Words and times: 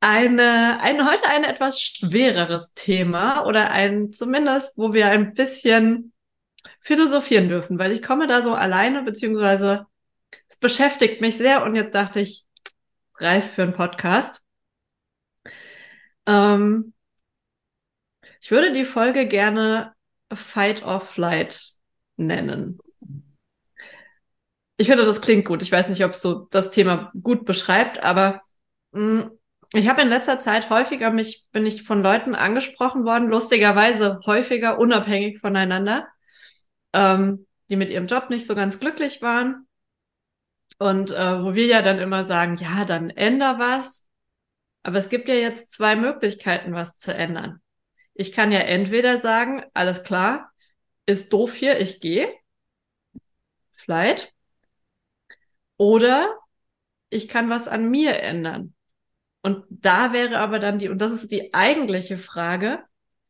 Eine, 0.00 0.80
ein, 0.80 1.06
heute 1.06 1.26
ein 1.28 1.44
etwas 1.44 1.80
schwereres 1.80 2.72
Thema 2.74 3.44
oder 3.44 3.70
ein 3.70 4.12
zumindest, 4.12 4.76
wo 4.76 4.94
wir 4.94 5.08
ein 5.08 5.34
bisschen 5.34 6.12
philosophieren 6.80 7.48
dürfen, 7.48 7.78
weil 7.78 7.92
ich 7.92 8.02
komme 8.02 8.26
da 8.26 8.42
so 8.42 8.54
alleine, 8.54 9.02
beziehungsweise 9.02 9.86
es 10.48 10.56
beschäftigt 10.56 11.20
mich 11.20 11.36
sehr 11.36 11.62
und 11.64 11.74
jetzt 11.74 11.94
dachte 11.94 12.20
ich, 12.20 12.44
reif 13.16 13.52
für 13.52 13.62
einen 13.62 13.74
Podcast. 13.74 14.42
Ähm, 16.26 16.94
ich 18.40 18.50
würde 18.50 18.72
die 18.72 18.84
Folge 18.84 19.26
gerne 19.26 19.94
Fight 20.32 20.82
or 20.84 21.00
Flight 21.00 21.72
nennen. 22.16 22.78
Ich 24.78 24.86
finde, 24.86 25.04
das 25.04 25.20
klingt 25.20 25.44
gut. 25.44 25.60
Ich 25.60 25.70
weiß 25.70 25.90
nicht, 25.90 26.02
ob 26.04 26.12
es 26.12 26.22
so 26.22 26.46
das 26.50 26.70
Thema 26.70 27.12
gut 27.22 27.44
beschreibt, 27.44 28.02
aber 28.02 28.40
mh, 28.92 29.24
mm, 29.24 29.39
ich 29.72 29.88
habe 29.88 30.02
in 30.02 30.08
letzter 30.08 30.40
Zeit 30.40 30.68
häufiger 30.68 31.10
mich, 31.10 31.46
bin 31.52 31.64
ich 31.64 31.84
von 31.84 32.02
Leuten 32.02 32.34
angesprochen 32.34 33.04
worden, 33.04 33.28
lustigerweise 33.28 34.20
häufiger 34.26 34.78
unabhängig 34.78 35.38
voneinander, 35.40 36.08
ähm, 36.92 37.46
die 37.68 37.76
mit 37.76 37.90
ihrem 37.90 38.06
Job 38.06 38.30
nicht 38.30 38.46
so 38.46 38.54
ganz 38.56 38.80
glücklich 38.80 39.22
waren. 39.22 39.68
Und 40.78 41.12
äh, 41.12 41.44
wo 41.44 41.54
wir 41.54 41.66
ja 41.66 41.82
dann 41.82 41.98
immer 41.98 42.24
sagen, 42.24 42.56
ja, 42.56 42.84
dann 42.84 43.10
änder 43.10 43.58
was. 43.58 44.08
Aber 44.82 44.98
es 44.98 45.08
gibt 45.08 45.28
ja 45.28 45.34
jetzt 45.34 45.70
zwei 45.70 45.94
Möglichkeiten, 45.94 46.72
was 46.72 46.96
zu 46.96 47.14
ändern. 47.14 47.60
Ich 48.14 48.32
kann 48.32 48.50
ja 48.50 48.60
entweder 48.60 49.20
sagen, 49.20 49.64
alles 49.74 50.02
klar, 50.02 50.50
ist 51.06 51.32
doof 51.32 51.54
hier, 51.54 51.78
ich 51.80 52.00
gehe. 52.00 52.32
Vielleicht. 53.72 54.34
Oder 55.76 56.38
ich 57.08 57.28
kann 57.28 57.50
was 57.50 57.68
an 57.68 57.90
mir 57.90 58.20
ändern. 58.20 58.74
Und 59.42 59.64
da 59.70 60.12
wäre 60.12 60.38
aber 60.38 60.58
dann 60.58 60.78
die, 60.78 60.88
und 60.88 60.98
das 60.98 61.12
ist 61.12 61.30
die 61.32 61.54
eigentliche 61.54 62.18
Frage, 62.18 62.80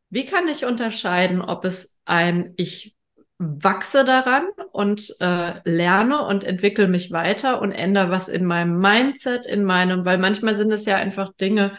wie 0.09 0.27
kann 0.27 0.49
ich 0.49 0.65
unterscheiden, 0.65 1.41
ob 1.41 1.65
es 1.65 1.99
ein, 2.05 2.55
ich 2.57 2.97
wachse 3.39 4.05
daran 4.05 4.49
und 4.73 5.15
äh, 5.21 5.61
lerne 5.65 6.27
und 6.27 6.45
entwickle 6.45 6.89
mich 6.89 7.11
weiter 7.11 7.63
und 7.63 7.73
ändere 7.73 8.11
was 8.11 8.29
in 8.29 8.45
meinem 8.45 8.79
Mindset, 8.79 9.47
in 9.47 9.65
meinem, 9.65 10.05
weil 10.05 10.19
manchmal 10.19 10.57
sind 10.57 10.73
es 10.73 10.85
ja 10.85 10.97
einfach 10.97 11.33
Dinge, 11.35 11.79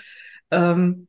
ähm, 0.50 1.08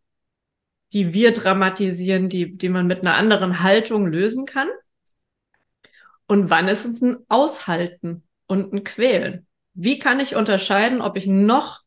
die 0.93 1.15
wir 1.15 1.33
dramatisieren, 1.33 2.29
die, 2.29 2.57
die 2.57 2.69
man 2.69 2.87
mit 2.87 3.01
einer 3.01 3.15
anderen 3.15 3.63
Haltung 3.63 4.07
lösen 4.07 4.45
kann. 4.45 4.69
Und 6.27 6.51
wann 6.51 6.69
ist 6.69 6.85
es 6.85 7.01
ein 7.01 7.17
Aushalten 7.29 8.25
und 8.47 8.73
ein 8.75 8.85
Quälen? 8.85 9.47
Wie 9.75 9.99
kann 9.99 10.21
ich 10.21 10.37
unterscheiden, 10.37 11.01
ob 11.01 11.17
ich 11.17 11.27
noch 11.27 11.82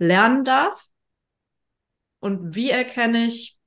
lernen 0.00 0.44
darf? 0.44 0.88
Und 2.18 2.54
wie 2.54 2.70
erkenne 2.70 3.26
ich, 3.26 3.58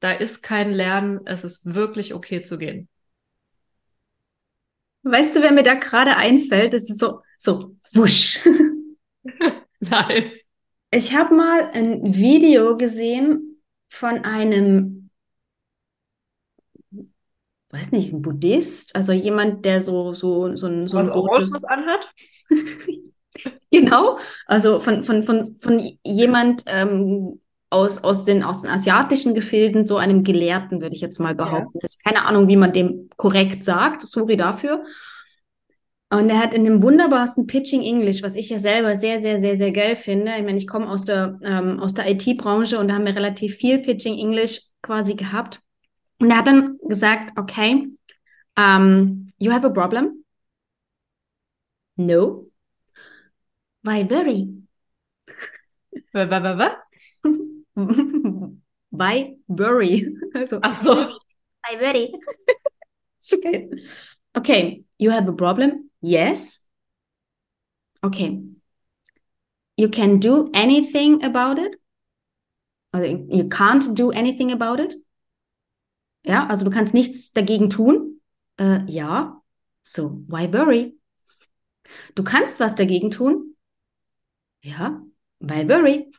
da 0.00 0.12
ist 0.12 0.42
kein 0.42 0.72
Lernen, 0.72 1.20
es 1.26 1.44
ist 1.44 1.74
wirklich 1.74 2.14
okay 2.14 2.42
zu 2.42 2.58
gehen? 2.58 2.88
Weißt 5.02 5.36
du, 5.36 5.42
wer 5.42 5.52
mir 5.52 5.62
da 5.62 5.74
gerade 5.74 6.16
einfällt? 6.16 6.72
Das 6.72 6.88
ist 6.88 6.98
so, 6.98 7.20
so, 7.38 7.76
wusch. 7.92 8.40
Nein. 9.80 10.32
Ich 10.90 11.14
habe 11.14 11.34
mal 11.34 11.70
ein 11.72 12.14
Video 12.14 12.76
gesehen 12.76 13.60
von 13.88 14.24
einem, 14.24 15.10
weiß 17.70 17.90
nicht, 17.92 18.12
ein 18.12 18.22
Buddhist, 18.22 18.94
also 18.94 19.12
jemand, 19.12 19.64
der 19.64 19.82
so, 19.82 20.14
so, 20.14 20.54
so 20.56 20.66
ein, 20.66 20.86
so 20.86 20.98
Was 20.98 21.10
ein 21.10 21.18
rotes... 21.18 21.64
anhat? 21.64 22.08
Genau, 23.70 24.18
also 24.46 24.78
von, 24.78 25.02
von, 25.02 25.24
von, 25.24 25.56
von 25.56 25.82
jemand 26.04 26.62
ähm, 26.66 27.40
aus, 27.70 28.04
aus, 28.04 28.24
den, 28.24 28.44
aus 28.44 28.62
den 28.62 28.70
asiatischen 28.70 29.34
Gefilden, 29.34 29.84
so 29.84 29.96
einem 29.96 30.22
Gelehrten, 30.22 30.80
würde 30.80 30.94
ich 30.94 31.00
jetzt 31.00 31.18
mal 31.18 31.34
behaupten. 31.34 31.80
Ja. 31.82 31.88
Keine 32.04 32.24
Ahnung, 32.24 32.46
wie 32.46 32.56
man 32.56 32.72
dem 32.72 33.10
korrekt 33.16 33.64
sagt, 33.64 34.02
sorry 34.02 34.36
dafür. 34.36 34.84
Und 36.08 36.30
er 36.30 36.38
hat 36.38 36.54
in 36.54 36.64
dem 36.64 36.82
wunderbarsten 36.82 37.48
Pitching 37.48 37.82
English, 37.82 38.22
was 38.22 38.36
ich 38.36 38.48
ja 38.48 38.60
selber 38.60 38.94
sehr, 38.94 39.18
sehr, 39.18 39.40
sehr, 39.40 39.56
sehr 39.56 39.72
geil 39.72 39.96
finde. 39.96 40.32
Ich 40.38 40.44
meine, 40.44 40.58
ich 40.58 40.68
komme 40.68 40.88
aus 40.88 41.04
der, 41.04 41.40
ähm, 41.42 41.80
aus 41.80 41.94
der 41.94 42.08
IT-Branche 42.08 42.78
und 42.78 42.86
da 42.86 42.94
haben 42.94 43.06
wir 43.06 43.16
relativ 43.16 43.56
viel 43.56 43.80
Pitching 43.80 44.16
English 44.16 44.60
quasi 44.80 45.14
gehabt. 45.14 45.60
Und 46.20 46.30
er 46.30 46.38
hat 46.38 46.46
dann 46.46 46.78
gesagt, 46.86 47.36
okay, 47.36 47.88
um, 48.56 49.26
you 49.38 49.50
have 49.50 49.66
a 49.66 49.70
problem? 49.70 50.24
No. 51.96 52.43
Why 53.84 54.02
very? 54.02 54.48
Was? 56.14 56.76
Why 58.90 59.34
bury? 59.48 60.06
Also, 60.34 60.60
Ach 60.62 60.74
so. 60.74 60.94
Why 60.94 61.76
very? 61.76 62.12
It's 63.18 63.32
okay. 63.34 63.68
Okay, 64.36 64.84
you 64.98 65.10
have 65.10 65.28
a 65.28 65.32
problem? 65.32 65.90
Yes. 66.00 66.60
Okay. 68.02 68.40
You 69.76 69.88
can 69.88 70.18
do 70.18 70.50
anything 70.54 71.22
about 71.24 71.58
it? 71.58 71.76
Also, 72.94 73.26
you 73.28 73.48
can't 73.48 73.94
do 73.94 74.12
anything 74.12 74.50
about 74.50 74.80
it? 74.80 74.94
Ja, 76.24 76.46
also 76.48 76.64
du 76.64 76.70
kannst 76.70 76.94
nichts 76.94 77.32
dagegen 77.32 77.68
tun? 77.68 78.20
Äh, 78.58 78.80
ja. 78.86 79.42
So, 79.82 80.22
why 80.26 80.50
worry? 80.50 80.96
Du 82.14 82.24
kannst 82.24 82.60
was 82.60 82.74
dagegen 82.76 83.10
tun? 83.10 83.43
Ja, 84.64 85.02
why 85.40 85.68
worry? 85.68 86.10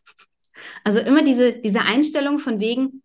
Also 0.84 1.00
immer 1.00 1.24
diese, 1.24 1.54
diese 1.54 1.82
Einstellung 1.82 2.38
von 2.38 2.60
wegen, 2.60 3.02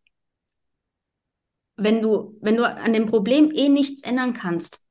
wenn 1.76 2.02
du, 2.02 2.36
wenn 2.42 2.56
du 2.56 2.64
an 2.68 2.92
dem 2.92 3.06
Problem 3.06 3.50
eh 3.52 3.70
nichts 3.70 4.02
ändern 4.02 4.34
kannst, 4.34 4.84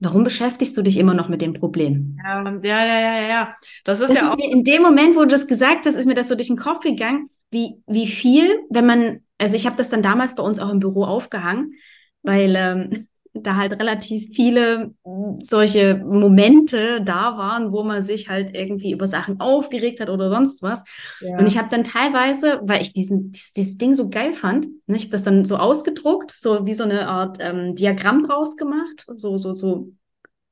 warum 0.00 0.24
beschäftigst 0.24 0.74
du 0.76 0.82
dich 0.82 0.96
immer 0.96 1.12
noch 1.12 1.28
mit 1.28 1.42
dem 1.42 1.52
Problem? 1.52 2.16
Ja, 2.24 2.42
ja, 2.42 2.84
ja, 2.84 3.00
ja, 3.00 3.28
ja. 3.28 3.56
Das 3.84 4.00
ist 4.00 4.08
das 4.08 4.16
ja 4.16 4.22
ist 4.24 4.32
auch. 4.32 4.36
Mir 4.36 4.50
in 4.50 4.64
dem 4.64 4.82
Moment, 4.82 5.14
wo 5.14 5.20
du 5.20 5.26
das 5.26 5.46
gesagt 5.46 5.84
hast, 5.84 5.96
ist 5.96 6.06
mir 6.06 6.14
das 6.14 6.28
so 6.28 6.34
durch 6.36 6.48
den 6.48 6.56
Kopf 6.56 6.82
gegangen, 6.82 7.28
wie, 7.50 7.74
wie 7.86 8.06
viel, 8.06 8.60
wenn 8.70 8.86
man, 8.86 9.20
also 9.36 9.56
ich 9.56 9.66
habe 9.66 9.76
das 9.76 9.90
dann 9.90 10.02
damals 10.02 10.34
bei 10.34 10.42
uns 10.42 10.58
auch 10.58 10.70
im 10.70 10.80
Büro 10.80 11.04
aufgehangen, 11.04 11.74
weil 12.22 12.54
ähm, 12.56 13.08
da 13.34 13.56
halt 13.56 13.72
relativ 13.72 14.34
viele 14.34 14.94
hm, 15.04 15.38
solche 15.40 15.96
Momente 15.96 17.00
da 17.02 17.36
waren, 17.38 17.72
wo 17.72 17.82
man 17.82 18.02
sich 18.02 18.28
halt 18.28 18.54
irgendwie 18.54 18.92
über 18.92 19.06
Sachen 19.06 19.40
aufgeregt 19.40 20.00
hat 20.00 20.10
oder 20.10 20.30
sonst 20.30 20.62
was. 20.62 20.84
Ja. 21.20 21.38
Und 21.38 21.46
ich 21.46 21.56
habe 21.56 21.68
dann 21.70 21.84
teilweise, 21.84 22.60
weil 22.62 22.82
ich 22.82 22.92
diesen, 22.92 23.32
dieses, 23.32 23.52
dieses 23.52 23.78
Ding 23.78 23.94
so 23.94 24.10
geil 24.10 24.32
fand, 24.32 24.66
ne, 24.86 24.96
ich 24.96 25.04
habe 25.04 25.12
das 25.12 25.24
dann 25.24 25.44
so 25.44 25.56
ausgedruckt, 25.56 26.30
so 26.30 26.66
wie 26.66 26.74
so 26.74 26.84
eine 26.84 27.08
Art 27.08 27.38
ähm, 27.40 27.74
Diagramm 27.74 28.26
draus 28.26 28.56
gemacht, 28.56 29.04
so, 29.16 29.38
so, 29.38 29.54
so 29.54 29.92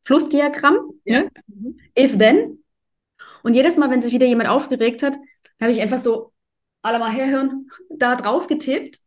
Flussdiagramm, 0.02 0.78
ja. 1.04 1.20
ne? 1.20 1.30
If 1.98 2.16
then. 2.16 2.64
Und 3.42 3.54
jedes 3.54 3.76
Mal, 3.76 3.90
wenn 3.90 4.00
sich 4.00 4.12
wieder 4.12 4.26
jemand 4.26 4.48
aufgeregt 4.48 5.02
hat, 5.02 5.14
habe 5.60 5.70
ich 5.70 5.80
einfach 5.80 5.98
so 5.98 6.32
alle 6.82 6.98
mal 6.98 7.12
herhören, 7.12 7.70
da 7.90 8.16
drauf 8.16 8.46
getippt 8.46 9.00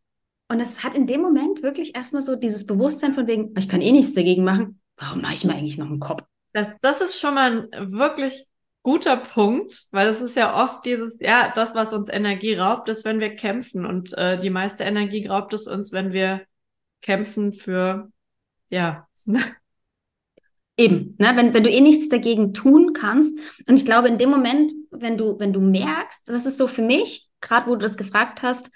und 0.53 0.59
es 0.59 0.83
hat 0.83 0.93
in 0.93 1.07
dem 1.07 1.19
Moment 1.19 1.63
wirklich 1.63 1.95
erstmal 1.95 2.21
so 2.21 2.35
dieses 2.35 2.67
Bewusstsein 2.67 3.15
von 3.15 3.25
wegen, 3.25 3.55
ich 3.57 3.67
kann 3.67 3.81
eh 3.81 3.91
nichts 3.91 4.13
dagegen 4.13 4.43
machen. 4.43 4.79
Warum 4.97 5.21
mache 5.21 5.33
ich 5.33 5.45
mir 5.45 5.55
eigentlich 5.55 5.79
noch 5.79 5.87
einen 5.87 5.99
Kopf? 5.99 6.23
Das, 6.53 6.69
das 6.83 7.01
ist 7.01 7.19
schon 7.19 7.33
mal 7.33 7.67
ein 7.71 7.91
wirklich 7.91 8.45
guter 8.83 9.17
Punkt, 9.17 9.87
weil 9.89 10.09
es 10.09 10.21
ist 10.21 10.35
ja 10.35 10.63
oft 10.63 10.85
dieses, 10.85 11.17
ja, 11.19 11.51
das, 11.55 11.73
was 11.73 11.91
uns 11.91 12.07
Energie 12.07 12.53
raubt, 12.53 12.87
ist, 12.87 13.03
wenn 13.03 13.19
wir 13.19 13.35
kämpfen. 13.35 13.83
Und 13.83 14.15
äh, 14.15 14.39
die 14.39 14.51
meiste 14.51 14.83
Energie 14.83 15.25
raubt 15.25 15.55
es 15.55 15.65
uns, 15.65 15.91
wenn 15.91 16.13
wir 16.13 16.41
kämpfen 17.01 17.53
für, 17.53 18.11
ja. 18.69 19.07
Eben, 20.77 21.15
ne? 21.17 21.33
wenn, 21.35 21.55
wenn 21.55 21.63
du 21.63 21.69
eh 21.71 21.81
nichts 21.81 22.09
dagegen 22.09 22.53
tun 22.53 22.93
kannst. 22.93 23.39
Und 23.67 23.79
ich 23.79 23.85
glaube, 23.85 24.07
in 24.07 24.19
dem 24.19 24.29
Moment, 24.29 24.71
wenn 24.91 25.17
du, 25.17 25.39
wenn 25.39 25.51
du 25.51 25.61
merkst, 25.61 26.29
das 26.29 26.45
ist 26.45 26.59
so 26.59 26.67
für 26.67 26.83
mich, 26.83 27.31
gerade 27.41 27.67
wo 27.67 27.71
du 27.71 27.79
das 27.79 27.97
gefragt 27.97 28.43
hast, 28.43 28.69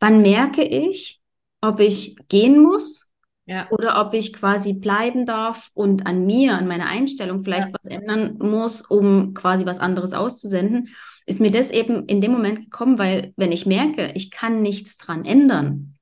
wann 0.00 0.22
merke 0.22 0.62
ich, 0.62 1.20
ob 1.60 1.78
ich 1.80 2.16
gehen 2.28 2.60
muss 2.60 3.12
ja. 3.46 3.68
oder 3.70 4.00
ob 4.00 4.14
ich 4.14 4.32
quasi 4.32 4.72
bleiben 4.72 5.26
darf 5.26 5.70
und 5.74 6.06
an 6.06 6.26
mir, 6.26 6.56
an 6.56 6.66
meiner 6.66 6.86
Einstellung 6.86 7.42
vielleicht 7.42 7.68
ja. 7.68 7.74
was 7.74 7.90
ändern 7.90 8.38
muss, 8.38 8.82
um 8.82 9.34
quasi 9.34 9.66
was 9.66 9.78
anderes 9.78 10.12
auszusenden. 10.12 10.88
ist 11.26 11.40
mir 11.40 11.50
das 11.50 11.70
eben 11.70 12.06
in 12.06 12.20
dem 12.20 12.32
Moment 12.32 12.62
gekommen, 12.62 12.98
weil 12.98 13.32
wenn 13.36 13.52
ich 13.52 13.66
merke, 13.66 14.12
ich 14.14 14.30
kann 14.30 14.62
nichts 14.62 14.98
dran 14.98 15.24
ändern, 15.24 15.96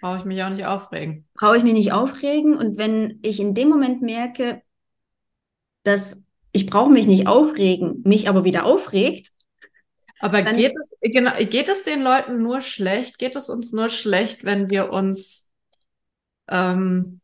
brauche 0.00 0.18
ich 0.18 0.24
mich 0.24 0.42
auch 0.42 0.50
nicht 0.50 0.64
aufregen. 0.64 1.26
Brauche 1.34 1.56
ich 1.56 1.64
mich 1.64 1.72
nicht 1.72 1.92
aufregen 1.92 2.54
und 2.56 2.76
wenn 2.76 3.18
ich 3.22 3.40
in 3.40 3.54
dem 3.54 3.68
Moment 3.68 4.02
merke, 4.02 4.62
dass 5.82 6.24
ich 6.52 6.66
brauche 6.66 6.90
mich 6.90 7.06
nicht 7.06 7.26
aufregen, 7.26 8.02
mich 8.04 8.28
aber 8.28 8.44
wieder 8.44 8.64
aufregt, 8.64 9.30
aber 10.20 10.42
geht 10.42 10.74
es, 10.76 10.96
genau, 11.00 11.32
geht 11.36 11.68
es 11.68 11.84
den 11.84 12.02
Leuten 12.02 12.42
nur 12.42 12.60
schlecht? 12.60 13.18
Geht 13.18 13.36
es 13.36 13.48
uns 13.48 13.72
nur 13.72 13.88
schlecht, 13.88 14.44
wenn 14.44 14.70
wir 14.70 14.92
uns, 14.92 15.50
ähm, 16.48 17.20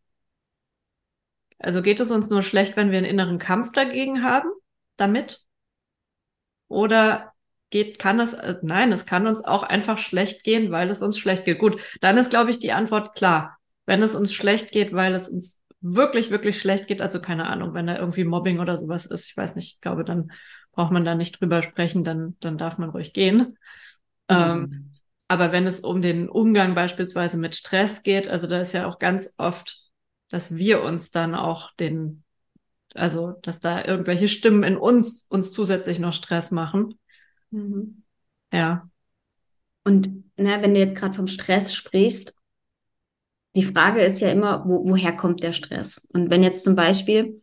also 1.59 1.83
geht 1.83 2.01
es 2.01 2.11
uns 2.11 2.31
nur 2.31 2.43
schlecht, 2.43 2.77
wenn 2.77 2.91
wir 2.91 2.99
einen 2.99 3.07
inneren 3.07 3.39
Kampf 3.39 3.73
dagegen 3.73 4.23
haben, 4.23 4.49
damit? 4.97 5.41
Oder 6.69 7.33
geht, 7.71 7.99
kann 7.99 8.21
es, 8.21 8.35
äh, 8.35 8.57
nein, 8.63 8.93
es 8.93 9.07
kann 9.07 9.27
uns 9.27 9.45
auch 9.45 9.65
einfach 9.65 9.99
schlecht 9.99 10.45
gehen, 10.45 10.71
weil 10.71 10.91
es 10.91 11.03
uns 11.03 11.19
schlecht 11.19 11.45
geht. 11.45 11.59
Gut, 11.59 11.83
dann 12.01 12.17
ist, 12.17 12.31
glaube 12.31 12.51
ich, 12.51 12.59
die 12.59 12.73
Antwort 12.73 13.15
klar. 13.17 13.59
Wenn 13.87 14.03
es 14.03 14.15
uns 14.15 14.33
schlecht 14.33 14.71
geht, 14.71 14.93
weil 14.93 15.15
es 15.15 15.29
uns 15.29 15.61
wirklich, 15.81 16.31
wirklich 16.31 16.59
schlecht 16.59 16.87
geht, 16.87 17.03
also 17.03 17.21
keine 17.21 17.47
Ahnung, 17.47 17.75
wenn 17.75 17.87
da 17.87 17.99
irgendwie 17.99 18.25
Mobbing 18.25 18.61
oder 18.61 18.77
sowas 18.77 19.07
ist, 19.07 19.29
ich 19.29 19.37
weiß 19.37 19.57
nicht, 19.57 19.75
ich 19.75 19.81
glaube, 19.81 20.05
dann 20.05 20.31
braucht 20.75 20.93
man 20.93 21.05
da 21.05 21.15
nicht 21.15 21.41
drüber 21.41 21.63
sprechen, 21.63 22.05
dann, 22.05 22.37
dann 22.41 22.59
darf 22.59 22.79
man 22.79 22.91
ruhig 22.91 23.13
gehen. 23.13 23.39
Mhm. 23.39 24.37
Ähm, 24.37 24.91
aber 25.29 25.53
wenn 25.53 25.67
es 25.67 25.81
um 25.81 26.03
den 26.03 26.29
Umgang 26.29 26.75
beispielsweise 26.75 27.39
mit 27.39 27.55
Stress 27.55 28.03
geht, 28.03 28.29
also 28.29 28.47
da 28.47 28.61
ist 28.61 28.73
ja 28.73 28.87
auch 28.87 28.99
ganz 28.99 29.35
oft, 29.39 29.89
dass 30.29 30.55
wir 30.55 30.83
uns 30.83 31.11
dann 31.11 31.35
auch 31.35 31.73
den, 31.77 32.25
also 32.95 33.33
dass 33.43 33.61
da 33.61 33.85
irgendwelche 33.85 34.29
Stimmen 34.29 34.63
in 34.63 34.77
uns 34.77 35.27
uns 35.31 35.53
zusätzlich 35.53 35.99
noch 35.99 36.13
Stress 36.13 36.51
machen. 36.51 36.99
Mhm. 37.51 38.03
Ja. 38.53 38.89
Und 39.85 40.11
na, 40.37 40.63
wenn 40.63 40.75
du 40.75 40.81
jetzt 40.81 40.97
gerade 40.97 41.15
vom 41.15 41.27
Stress 41.27 41.75
sprichst, 41.75 42.41
die 43.57 43.65
Frage 43.65 44.03
ist 44.03 44.21
ja 44.21 44.31
immer, 44.31 44.65
wo, 44.67 44.89
woher 44.89 45.15
kommt 45.15 45.43
der 45.43 45.53
Stress? 45.53 46.09
Und 46.13 46.31
wenn 46.31 46.43
jetzt 46.43 46.65
zum 46.65 46.75
Beispiel 46.75 47.41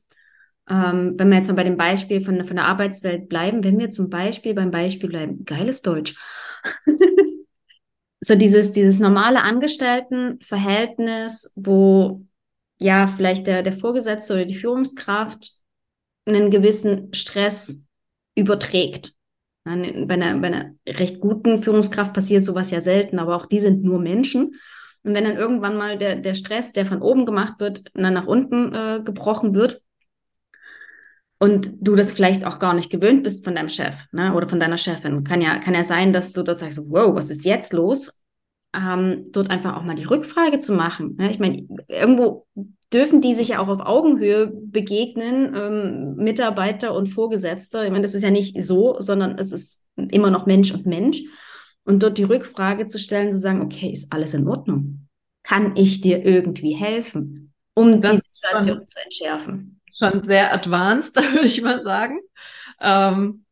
ähm, 0.70 1.16
wenn 1.18 1.30
wir 1.30 1.38
jetzt 1.38 1.48
mal 1.48 1.56
bei 1.56 1.64
dem 1.64 1.78
Beispiel 1.78 2.22
von, 2.22 2.46
von 2.46 2.56
der 2.56 2.66
Arbeitswelt 2.66 3.30
bleiben, 3.30 3.64
wenn 3.64 3.80
wir 3.80 3.90
zum 3.90 4.10
Beispiel 4.10 4.54
beim 4.54 4.72
Beispiel 4.72 5.10
bleiben, 5.10 5.46
geiles 5.46 5.82
Deutsch. 5.82 6.16
so 8.22 8.36
dieses, 8.36 8.72
dieses 8.72 9.00
normale 9.00 9.42
Angestelltenverhältnis, 9.42 11.52
wo 11.56 12.26
ja 12.80 13.08
vielleicht 13.08 13.48
der, 13.48 13.64
der 13.64 13.74
Vorgesetzte 13.74 14.34
oder 14.34 14.46
die 14.46 14.56
Führungskraft 14.56 15.52
einen 16.26 16.52
gewissen 16.52 17.14
Stress 17.14 17.88
überträgt. 18.36 19.14
Bei 19.64 19.72
einer, 19.72 20.38
bei 20.38 20.48
einer 20.48 20.72
recht 20.88 21.20
guten 21.20 21.62
Führungskraft 21.62 22.14
passiert 22.14 22.44
sowas 22.44 22.72
ja 22.72 22.82
selten, 22.82 23.20
aber 23.20 23.36
auch 23.36 23.46
die 23.46 23.60
sind 23.60 23.84
nur 23.84 24.00
Menschen. 24.00 24.56
Und 25.04 25.16
wenn 25.16 25.24
dann 25.24 25.38
irgendwann 25.38 25.78
mal 25.78 25.98
der, 25.98 26.16
der 26.16 26.34
Stress, 26.34 26.74
der 26.74 26.86
von 26.86 27.02
oben 27.02 27.26
gemacht 27.26 27.60
wird, 27.60 27.84
dann 27.94 28.14
nach 28.14 28.28
unten 28.28 28.74
äh, 28.74 29.02
gebrochen 29.04 29.54
wird, 29.54 29.82
und 31.42 31.74
du 31.82 31.96
das 31.96 32.12
vielleicht 32.12 32.46
auch 32.46 32.60
gar 32.60 32.76
nicht 32.76 32.92
gewöhnt 32.92 33.24
bist 33.24 33.44
von 33.44 33.56
deinem 33.56 33.68
Chef 33.68 33.96
ne, 34.12 34.36
oder 34.36 34.48
von 34.48 34.60
deiner 34.60 34.78
Chefin. 34.78 35.24
Kann 35.24 35.42
ja, 35.42 35.58
kann 35.58 35.74
ja 35.74 35.84
sein, 35.84 36.14
dass 36.14 36.34
du 36.34 36.44
dort 36.44 36.60
sagst, 36.60 36.80
wow, 36.90 37.16
was 37.16 37.32
ist 37.32 37.46
jetzt 37.46 37.74
los? 37.74 38.24
Ähm, 38.76 39.26
dort 39.32 39.50
einfach 39.50 39.76
auch 39.76 39.82
mal 39.82 39.96
die 39.96 40.04
Rückfrage 40.04 40.60
zu 40.60 40.74
machen. 40.74 41.16
Ne? 41.18 41.32
Ich 41.32 41.40
meine, 41.40 41.68
irgendwo 41.88 42.46
dürfen 42.94 43.22
die 43.22 43.34
sich 43.34 43.50
ja 43.50 43.60
auch 43.60 43.70
auf 43.70 43.80
Augenhöhe 43.80 44.52
begegnen, 44.54 45.56
ähm, 45.56 46.16
Mitarbeiter 46.16 46.94
und 46.94 47.08
Vorgesetzte. 47.08 47.86
Ich 47.86 47.92
meine, 47.92 48.04
das 48.04 48.14
ist 48.14 48.24
ja 48.24 48.30
nicht 48.30 48.64
so, 48.64 48.98
sondern 49.00 49.40
es 49.40 49.52
ist 49.52 49.88
immer 49.96 50.30
noch 50.30 50.46
Mensch 50.46 50.72
und 50.72 50.86
Mensch. 50.86 51.24
Und 51.86 52.04
dort 52.04 52.20
die 52.20 52.24
Rückfrage 52.24 52.86
zu 52.86 53.00
stellen, 53.00 53.32
zu 53.32 53.40
sagen, 53.40 53.62
okay, 53.62 53.90
ist 53.90 54.14
alles 54.14 54.36
in 54.36 54.48
Ordnung? 54.48 55.08
Kann 55.42 55.76
ich 55.76 56.02
dir 56.02 56.24
irgendwie 56.24 56.76
helfen, 56.76 57.52
um 57.74 58.00
das 58.00 58.22
die 58.22 58.30
Situation 58.30 58.88
zu 58.88 59.00
entschärfen? 59.04 59.81
Schon 59.98 60.24
sehr 60.24 60.54
advanced, 60.54 61.16
würde 61.34 61.48
ich 61.48 61.62
mal 61.62 61.84
sagen. 61.84 62.20
Ähm, 62.80 63.46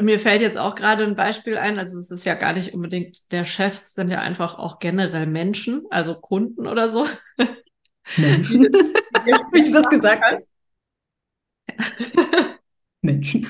mir 0.00 0.18
fällt 0.18 0.42
jetzt 0.42 0.58
auch 0.58 0.74
gerade 0.74 1.04
ein 1.04 1.16
Beispiel 1.16 1.56
ein, 1.56 1.78
also 1.78 1.98
es 1.98 2.10
ist 2.10 2.24
ja 2.24 2.34
gar 2.34 2.52
nicht 2.52 2.74
unbedingt 2.74 3.30
der 3.32 3.44
Chef, 3.44 3.74
es 3.76 3.94
sind 3.94 4.10
ja 4.10 4.20
einfach 4.20 4.58
auch 4.58 4.78
generell 4.78 5.26
Menschen, 5.26 5.84
also 5.90 6.14
Kunden 6.14 6.66
oder 6.66 6.88
so. 6.88 7.06
Menschen. 8.16 8.62
Wie 9.52 9.64
du 9.64 9.72
das 9.72 9.88
gesagt 9.88 10.24
hast. 10.26 10.48
Menschen. 13.00 13.46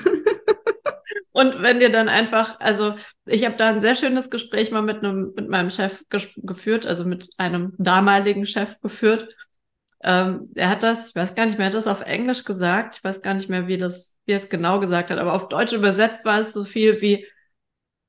Und 1.31 1.61
wenn 1.61 1.79
dir 1.79 1.91
dann 1.91 2.09
einfach, 2.09 2.59
also 2.59 2.95
ich 3.25 3.45
habe 3.45 3.57
da 3.57 3.69
ein 3.69 3.81
sehr 3.81 3.93
schönes 3.93 4.31
Gespräch 4.31 4.71
mal 4.71 4.81
mit 4.81 5.03
einem, 5.03 5.33
mit 5.35 5.47
meinem 5.49 5.69
Chef 5.69 6.03
geführt, 6.09 6.87
also 6.87 7.05
mit 7.05 7.29
einem 7.37 7.73
damaligen 7.77 8.47
Chef 8.47 8.79
geführt. 8.81 9.35
Ähm, 10.03 10.49
er 10.55 10.69
hat 10.69 10.83
das, 10.83 11.09
ich 11.09 11.15
weiß 11.15 11.35
gar 11.35 11.45
nicht 11.45 11.57
mehr, 11.57 11.67
er 11.67 11.71
hat 11.71 11.75
das 11.75 11.87
auf 11.87 12.01
Englisch 12.01 12.43
gesagt. 12.43 12.97
Ich 12.97 13.03
weiß 13.03 13.21
gar 13.21 13.33
nicht 13.33 13.49
mehr, 13.49 13.67
wie 13.67 13.77
das, 13.77 14.17
wie 14.25 14.33
er 14.33 14.37
es 14.37 14.49
genau 14.49 14.79
gesagt 14.79 15.09
hat, 15.09 15.17
aber 15.17 15.33
auf 15.33 15.49
Deutsch 15.49 15.73
übersetzt 15.73 16.23
war 16.25 16.39
es 16.39 16.53
so 16.53 16.65
viel 16.65 17.01
wie, 17.01 17.25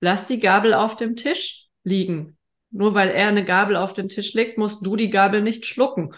lass 0.01 0.27
die 0.27 0.41
Gabel 0.41 0.75
auf 0.75 0.97
dem 0.97 1.17
Tisch 1.17 1.67
liegen. 1.85 2.37
Nur 2.71 2.95
weil 2.95 3.09
er 3.09 3.29
eine 3.29 3.45
Gabel 3.45 3.77
auf 3.77 3.95
den 3.95 4.09
Tisch 4.09 4.35
legt, 4.35 4.59
musst 4.59 4.85
du 4.85 4.97
die 4.97 5.11
Gabel 5.11 5.41
nicht 5.41 5.65
schlucken. 5.65 6.15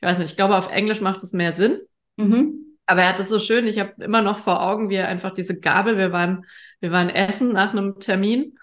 Ich 0.00 0.06
weiß 0.06 0.18
nicht, 0.18 0.30
ich 0.30 0.36
glaube, 0.36 0.56
auf 0.56 0.70
Englisch 0.70 1.00
macht 1.00 1.22
es 1.22 1.32
mehr 1.32 1.54
Sinn. 1.54 1.80
Mhm. 2.16 2.76
Aber 2.84 3.02
er 3.02 3.08
hat 3.10 3.20
es 3.20 3.28
so 3.28 3.38
schön, 3.38 3.66
ich 3.66 3.78
habe 3.78 4.02
immer 4.02 4.22
noch 4.22 4.38
vor 4.38 4.62
Augen, 4.62 4.88
wie 4.88 4.94
er 4.94 5.08
einfach 5.08 5.32
diese 5.32 5.58
Gabel, 5.58 5.98
wir 5.98 6.12
waren, 6.12 6.46
wir 6.80 6.90
waren 6.90 7.10
essen 7.10 7.52
nach 7.52 7.72
einem 7.72 8.00
Termin. 8.00 8.58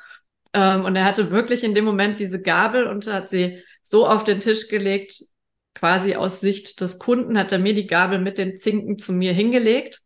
Ähm, 0.53 0.85
und 0.85 0.95
er 0.95 1.05
hatte 1.05 1.31
wirklich 1.31 1.63
in 1.63 1.75
dem 1.75 1.85
Moment 1.85 2.19
diese 2.19 2.41
Gabel 2.41 2.87
und 2.87 3.05
hat 3.07 3.29
sie 3.29 3.61
so 3.81 4.07
auf 4.07 4.23
den 4.23 4.39
Tisch 4.39 4.67
gelegt, 4.67 5.21
quasi 5.75 6.15
aus 6.15 6.39
Sicht 6.39 6.81
des 6.81 6.97
Kunden 6.97 7.37
hat 7.37 7.51
er 7.51 7.59
mir 7.59 7.75
die 7.75 7.85
Gabel 7.85 8.17
mit 8.19 8.39
den 8.39 8.57
Zinken 8.57 8.97
zu 8.97 9.13
mir 9.13 9.33
hingelegt 9.33 10.01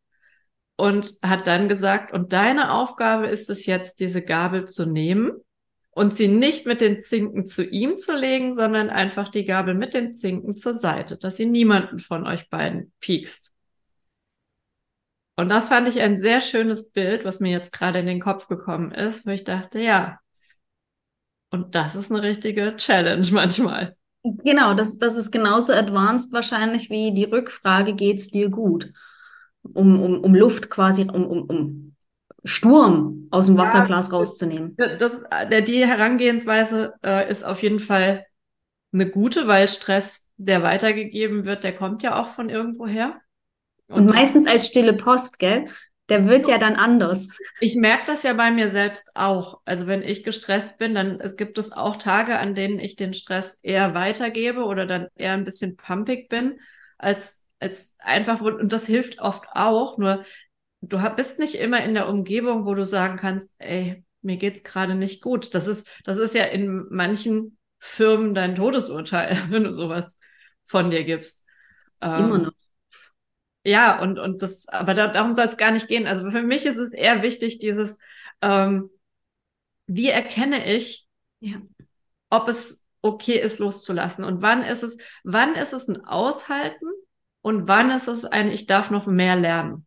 und 0.76 1.14
hat 1.22 1.48
dann 1.48 1.70
gesagt, 1.70 2.12
und 2.12 2.34
deine 2.34 2.74
Aufgabe 2.74 3.28
ist 3.28 3.50
es 3.50 3.66
jetzt, 3.66 4.00
diese 4.00 4.22
Gabel 4.22 4.66
zu 4.66 4.86
nehmen 4.86 5.32
und 5.92 6.16
sie 6.16 6.28
nicht 6.28 6.66
mit 6.66 6.82
den 6.82 7.02
Zinken 7.02 7.46
zu 7.46 7.64
ihm 7.64 7.98
zu 7.98 8.18
legen, 8.18 8.54
sondern 8.54 8.90
einfach 8.90 9.30
die 9.30 9.46
Gabel 9.46 9.76
mit 9.76 9.94
den 9.94 10.16
Zinken 10.16 10.56
zur 10.56 10.74
Seite, 10.74 11.18
dass 11.18 11.38
sie 11.38 11.46
niemanden 11.46 12.00
von 12.00 12.26
euch 12.26 12.50
beiden 12.50 12.92
piekst. 13.00 13.54
Und 15.36 15.50
das 15.50 15.70
fand 15.70 15.88
ich 15.88 16.02
ein 16.02 16.20
sehr 16.20 16.42
schönes 16.42 16.92
Bild, 16.92 17.24
was 17.24 17.40
mir 17.40 17.52
jetzt 17.52 17.72
gerade 17.72 18.00
in 18.00 18.06
den 18.06 18.20
Kopf 18.20 18.48
gekommen 18.48 18.92
ist, 18.92 19.26
wo 19.26 19.32
ich 19.32 19.46
dachte, 19.46 19.80
ja, 19.80 20.20
und 21.52 21.76
das 21.76 21.96
ist 21.96 22.12
eine 22.12 22.22
richtige 22.22 22.76
Challenge 22.76 23.28
manchmal. 23.32 23.96
Genau, 24.24 24.74
das, 24.74 25.00
das 25.00 25.16
ist 25.16 25.32
genauso 25.32 25.74
advanced 25.74 26.34
wahrscheinlich 26.34 26.90
wie 26.90 27.14
die 27.14 27.24
Rückfrage, 27.24 27.94
geht's 27.94 28.28
dir 28.28 28.50
gut? 28.50 28.92
Um, 29.64 30.02
um, 30.02 30.24
um 30.24 30.36
Luft 30.36 30.70
quasi, 30.70 31.04
um, 31.04 31.26
um, 31.26 31.44
um 31.44 31.96
Sturm 32.44 33.28
aus 33.32 33.48
dem 33.48 33.58
Wasserglas 33.58 34.08
ja, 34.08 34.14
rauszunehmen. 34.14 34.76
Das, 34.78 35.24
der, 35.52 35.62
die 35.62 35.86
Herangehensweise 35.86 36.94
äh, 37.04 37.30
ist 37.30 37.44
auf 37.44 37.62
jeden 37.62 37.80
Fall 37.80 38.26
eine 38.92 39.10
gute, 39.10 39.48
weil 39.48 39.68
Stress, 39.68 40.32
der 40.38 40.64
weitergegeben 40.64 41.46
wird, 41.46 41.64
der 41.64 41.76
kommt 41.76 42.02
ja 42.04 42.20
auch 42.20 42.30
von 42.30 42.50
irgendwoher. 42.50 43.20
Und, 43.88 44.08
Und 44.08 44.16
meistens 44.16 44.48
als 44.48 44.68
stille 44.68 44.94
Post, 44.94 45.40
gell? 45.40 45.66
Der 46.10 46.28
wird 46.28 46.48
ja 46.48 46.58
dann 46.58 46.76
anders. 46.76 47.28
Ich 47.60 47.76
merke 47.76 48.06
das 48.06 48.24
ja 48.24 48.34
bei 48.34 48.52
mir 48.52 48.70
selbst 48.70 49.12
auch. 49.16 49.62
Also 49.66 49.88
wenn 49.88 50.02
ich 50.02 50.24
gestresst 50.24 50.78
bin, 50.78 50.96
dann 50.96 51.20
es 51.20 51.36
gibt 51.36 51.58
es 51.58 51.72
auch 51.72 51.98
Tage, 51.98 52.38
an 52.40 52.56
denen 52.56 52.80
ich 52.80 52.96
den 52.96 53.14
Stress 53.14 53.60
eher 53.62 53.94
weitergebe 53.94 54.64
oder 54.64 54.86
dann 54.86 55.08
eher 55.16 55.34
ein 55.34 55.46
bisschen 55.46 55.76
pumpig 55.76 56.30
bin, 56.30 56.60
als, 56.98 57.48
als 57.60 57.96
einfach, 58.00 58.42
und 58.42 58.72
das 58.72 58.86
hilft 58.86 59.20
oft 59.20 59.46
auch, 59.54 59.98
nur 59.98 60.24
du 60.82 60.98
bist 61.16 61.40
nicht 61.40 61.56
immer 61.56 61.84
in 61.84 61.94
der 61.94 62.08
Umgebung, 62.08 62.66
wo 62.66 62.74
du 62.74 62.86
sagen 62.86 63.18
kannst, 63.18 63.52
ey, 63.58 64.04
mir 64.22 64.38
geht's 64.38 64.64
gerade 64.64 64.96
nicht 64.96 65.22
gut. 65.22 65.56
Das 65.56 65.68
ist, 65.68 65.90
das 66.04 66.18
ist 66.18 66.36
ja 66.36 66.44
in 66.46 66.86
manchen 66.90 67.58
Firmen 67.80 68.34
dein 68.34 68.56
Todesurteil, 68.56 69.38
wenn 69.50 69.64
du 69.64 69.74
sowas 69.74 70.18
von 70.66 70.90
dir 70.90 71.04
gibst. 71.04 71.46
Immer 72.02 72.36
ähm, 72.36 72.44
noch. 72.44 72.69
Ja, 73.70 74.02
und, 74.02 74.18
und 74.18 74.42
das, 74.42 74.68
aber 74.68 74.96
da, 74.96 75.10
darum 75.10 75.36
soll 75.36 75.46
es 75.46 75.56
gar 75.56 75.70
nicht 75.70 75.88
gehen. 75.88 76.08
Also 76.08 76.32
für 76.32 76.42
mich 76.42 76.66
ist 76.66 76.78
es 76.78 76.92
eher 76.92 77.22
wichtig, 77.22 77.60
dieses, 77.60 78.00
ähm, 78.42 78.90
wie 79.86 80.10
erkenne 80.10 80.74
ich, 80.74 81.08
ja. 81.40 81.58
ob 82.32 82.48
es 82.48 82.84
okay 83.04 83.38
ist, 83.38 83.60
loszulassen? 83.60 84.26
Und 84.26 84.42
wann 84.42 84.64
ist 84.64 84.82
es, 84.82 84.98
wann 85.24 85.54
ist 85.54 85.74
es 85.74 85.88
ein 85.88 86.04
Aushalten 86.04 86.88
und 87.42 87.68
wann 87.68 87.92
ist 87.92 88.08
es 88.08 88.26
ein, 88.26 88.52
ich 88.52 88.66
darf 88.66 88.90
noch 88.90 89.06
mehr 89.06 89.36
lernen? 89.36 89.86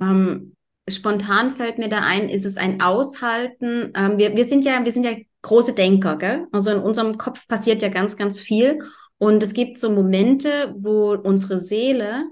Ähm, 0.00 0.56
spontan 0.88 1.52
fällt 1.52 1.78
mir 1.78 1.88
da 1.88 2.00
ein, 2.00 2.28
ist 2.28 2.46
es 2.46 2.56
ein 2.56 2.80
Aushalten? 2.80 3.92
Ähm, 3.94 4.18
wir, 4.18 4.34
wir 4.34 4.44
sind 4.44 4.64
ja, 4.64 4.84
wir 4.84 4.90
sind 4.90 5.04
ja 5.04 5.14
große 5.42 5.76
Denker, 5.76 6.16
gell? 6.16 6.48
Also 6.50 6.72
in 6.72 6.82
unserem 6.82 7.16
Kopf 7.16 7.46
passiert 7.46 7.80
ja 7.80 7.90
ganz, 7.90 8.16
ganz 8.16 8.40
viel. 8.40 8.80
Und 9.18 9.42
es 9.42 9.52
gibt 9.52 9.78
so 9.78 9.90
Momente, 9.90 10.74
wo 10.78 11.14
unsere 11.14 11.58
Seele 11.58 12.24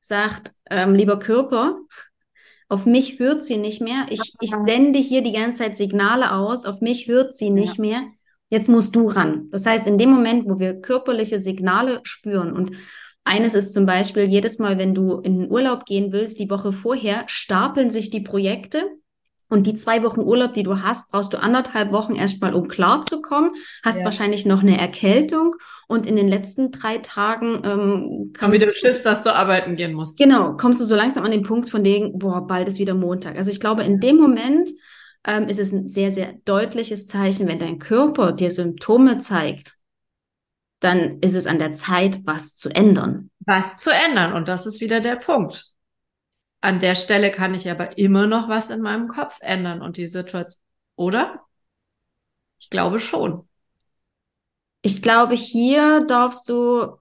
sagt, 0.00 0.52
ähm, 0.70 0.94
lieber 0.94 1.18
Körper, 1.18 1.78
auf 2.68 2.86
mich 2.86 3.18
hört 3.18 3.42
sie 3.42 3.56
nicht 3.56 3.80
mehr. 3.80 4.06
Ich, 4.10 4.34
ich 4.40 4.50
sende 4.50 4.98
hier 4.98 5.22
die 5.22 5.32
ganze 5.32 5.58
Zeit 5.58 5.76
Signale 5.76 6.32
aus, 6.32 6.64
auf 6.64 6.80
mich 6.80 7.08
hört 7.08 7.34
sie 7.34 7.50
nicht 7.50 7.76
ja. 7.76 7.82
mehr. 7.82 8.02
Jetzt 8.50 8.68
musst 8.68 8.96
du 8.96 9.08
ran. 9.08 9.48
Das 9.50 9.66
heißt, 9.66 9.86
in 9.86 9.98
dem 9.98 10.10
Moment, 10.10 10.48
wo 10.48 10.58
wir 10.58 10.80
körperliche 10.80 11.38
Signale 11.38 12.00
spüren 12.04 12.52
und 12.52 12.72
eines 13.24 13.54
ist 13.54 13.74
zum 13.74 13.84
Beispiel, 13.84 14.24
jedes 14.24 14.58
Mal, 14.58 14.78
wenn 14.78 14.94
du 14.94 15.18
in 15.20 15.40
den 15.40 15.50
Urlaub 15.50 15.84
gehen 15.84 16.12
willst, 16.12 16.38
die 16.40 16.48
Woche 16.48 16.72
vorher, 16.72 17.24
stapeln 17.26 17.90
sich 17.90 18.08
die 18.08 18.22
Projekte 18.22 18.84
und 19.48 19.66
die 19.66 19.74
zwei 19.74 20.02
Wochen 20.02 20.20
Urlaub, 20.20 20.52
die 20.54 20.62
du 20.62 20.82
hast, 20.82 21.10
brauchst 21.10 21.32
du 21.32 21.40
anderthalb 21.40 21.90
Wochen 21.90 22.14
erstmal, 22.14 22.54
um 22.54 22.68
klarzukommen. 22.68 23.50
Hast 23.82 24.00
ja. 24.00 24.04
wahrscheinlich 24.04 24.44
noch 24.44 24.60
eine 24.60 24.78
Erkältung 24.78 25.54
und 25.86 26.06
in 26.06 26.16
den 26.16 26.28
letzten 26.28 26.70
drei 26.70 26.98
Tagen 26.98 27.62
ähm, 27.64 28.32
Komm 28.38 28.52
wieder 28.52 28.72
Schiss, 28.72 29.02
dass 29.02 29.22
du 29.22 29.34
arbeiten 29.34 29.76
gehen 29.76 29.94
musst. 29.94 30.18
Genau, 30.18 30.54
kommst 30.56 30.80
du 30.80 30.84
so 30.84 30.94
langsam 30.94 31.24
an 31.24 31.30
den 31.30 31.42
Punkt 31.42 31.70
von 31.70 31.82
dem, 31.82 32.18
boah, 32.18 32.46
bald 32.46 32.68
ist 32.68 32.78
wieder 32.78 32.94
Montag. 32.94 33.36
Also 33.36 33.50
ich 33.50 33.60
glaube, 33.60 33.84
in 33.84 34.00
dem 34.00 34.16
Moment 34.16 34.68
ähm, 35.24 35.48
ist 35.48 35.60
es 35.60 35.72
ein 35.72 35.88
sehr, 35.88 36.12
sehr 36.12 36.34
deutliches 36.44 37.06
Zeichen, 37.06 37.48
wenn 37.48 37.58
dein 37.58 37.78
Körper 37.78 38.32
dir 38.32 38.50
Symptome 38.50 39.18
zeigt, 39.18 39.74
dann 40.80 41.20
ist 41.20 41.34
es 41.34 41.46
an 41.46 41.58
der 41.58 41.72
Zeit, 41.72 42.18
was 42.24 42.54
zu 42.54 42.68
ändern. 42.68 43.30
Was 43.40 43.78
zu 43.78 43.90
ändern. 43.90 44.34
Und 44.34 44.46
das 44.46 44.66
ist 44.66 44.80
wieder 44.80 45.00
der 45.00 45.16
Punkt 45.16 45.72
an 46.60 46.80
der 46.80 46.94
Stelle 46.94 47.30
kann 47.30 47.54
ich 47.54 47.70
aber 47.70 47.98
immer 47.98 48.26
noch 48.26 48.48
was 48.48 48.70
in 48.70 48.80
meinem 48.82 49.08
Kopf 49.08 49.38
ändern 49.40 49.82
und 49.82 49.96
die 49.96 50.06
Situation, 50.06 50.60
oder? 50.96 51.44
Ich 52.58 52.70
glaube 52.70 53.00
schon. 53.00 53.48
Ich 54.82 55.02
glaube, 55.02 55.34
hier 55.34 56.04
darfst 56.06 56.48
du. 56.48 56.98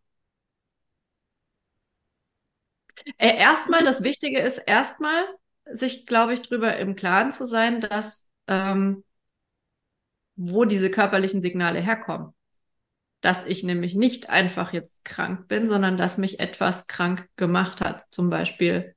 Äh, 3.18 3.38
erstmal, 3.38 3.84
das 3.84 4.04
Wichtige 4.04 4.40
ist 4.40 4.58
erstmal, 4.58 5.24
sich, 5.72 6.06
glaube 6.06 6.34
ich, 6.34 6.42
drüber 6.42 6.78
im 6.78 6.96
Klaren 6.96 7.32
zu 7.32 7.46
sein, 7.46 7.82
dass 7.82 8.30
ähm, 8.48 9.04
wo 10.36 10.66
diese 10.66 10.90
körperlichen 10.92 11.42
Signale 11.42 11.80
herkommen. 11.82 12.34
Dass 13.22 13.46
ich 13.46 13.64
nämlich 13.64 13.96
nicht 13.96 14.30
einfach 14.30 14.74
jetzt 14.74 15.04
krank 15.04 15.48
bin, 15.48 15.68
sondern 15.68 15.98
dass 15.98 16.18
mich 16.18 16.40
etwas 16.40 16.88
krank 16.88 17.28
gemacht 17.36 17.82
hat. 17.82 18.02
Zum 18.12 18.30
Beispiel 18.30 18.96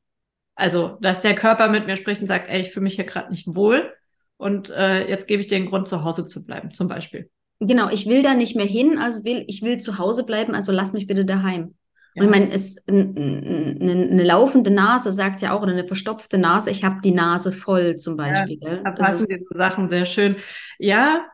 also, 0.60 0.98
dass 1.00 1.20
der 1.20 1.34
Körper 1.34 1.68
mit 1.68 1.86
mir 1.86 1.96
spricht 1.96 2.20
und 2.20 2.26
sagt, 2.26 2.48
ey, 2.48 2.60
ich 2.60 2.70
fühle 2.72 2.84
mich 2.84 2.94
hier 2.94 3.04
gerade 3.04 3.30
nicht 3.30 3.46
wohl 3.46 3.92
und 4.36 4.70
äh, 4.70 5.08
jetzt 5.08 5.26
gebe 5.26 5.40
ich 5.40 5.48
dir 5.48 5.56
einen 5.56 5.68
Grund, 5.68 5.88
zu 5.88 6.04
Hause 6.04 6.24
zu 6.24 6.44
bleiben, 6.44 6.70
zum 6.70 6.88
Beispiel. 6.88 7.30
Genau, 7.60 7.90
ich 7.90 8.06
will 8.06 8.22
da 8.22 8.34
nicht 8.34 8.56
mehr 8.56 8.66
hin, 8.66 8.98
also 8.98 9.24
will, 9.24 9.44
ich 9.48 9.62
will 9.62 9.78
zu 9.78 9.98
Hause 9.98 10.24
bleiben, 10.24 10.54
also 10.54 10.72
lass 10.72 10.92
mich 10.92 11.06
bitte 11.06 11.24
daheim. 11.24 11.74
Ja. 12.14 12.22
Und 12.22 12.28
ich 12.28 12.30
meine, 12.30 12.52
es, 12.52 12.76
eine, 12.88 14.22
laufende 14.24 14.70
Nase 14.70 15.12
sagt 15.12 15.42
ja 15.42 15.52
auch, 15.52 15.62
oder 15.62 15.72
eine 15.72 15.86
verstopfte 15.86 16.38
Nase, 16.38 16.70
ich 16.70 16.84
habe 16.84 17.00
die 17.02 17.12
Nase 17.12 17.52
voll 17.52 17.96
zum 17.96 18.16
Beispiel. 18.16 18.58
Ja, 18.60 18.76
da 18.76 18.90
passen 18.92 19.26
diese 19.28 19.44
Sachen 19.54 19.88
sehr 19.88 20.06
schön. 20.06 20.36
Ja, 20.78 21.26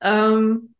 ähm, 0.00 0.74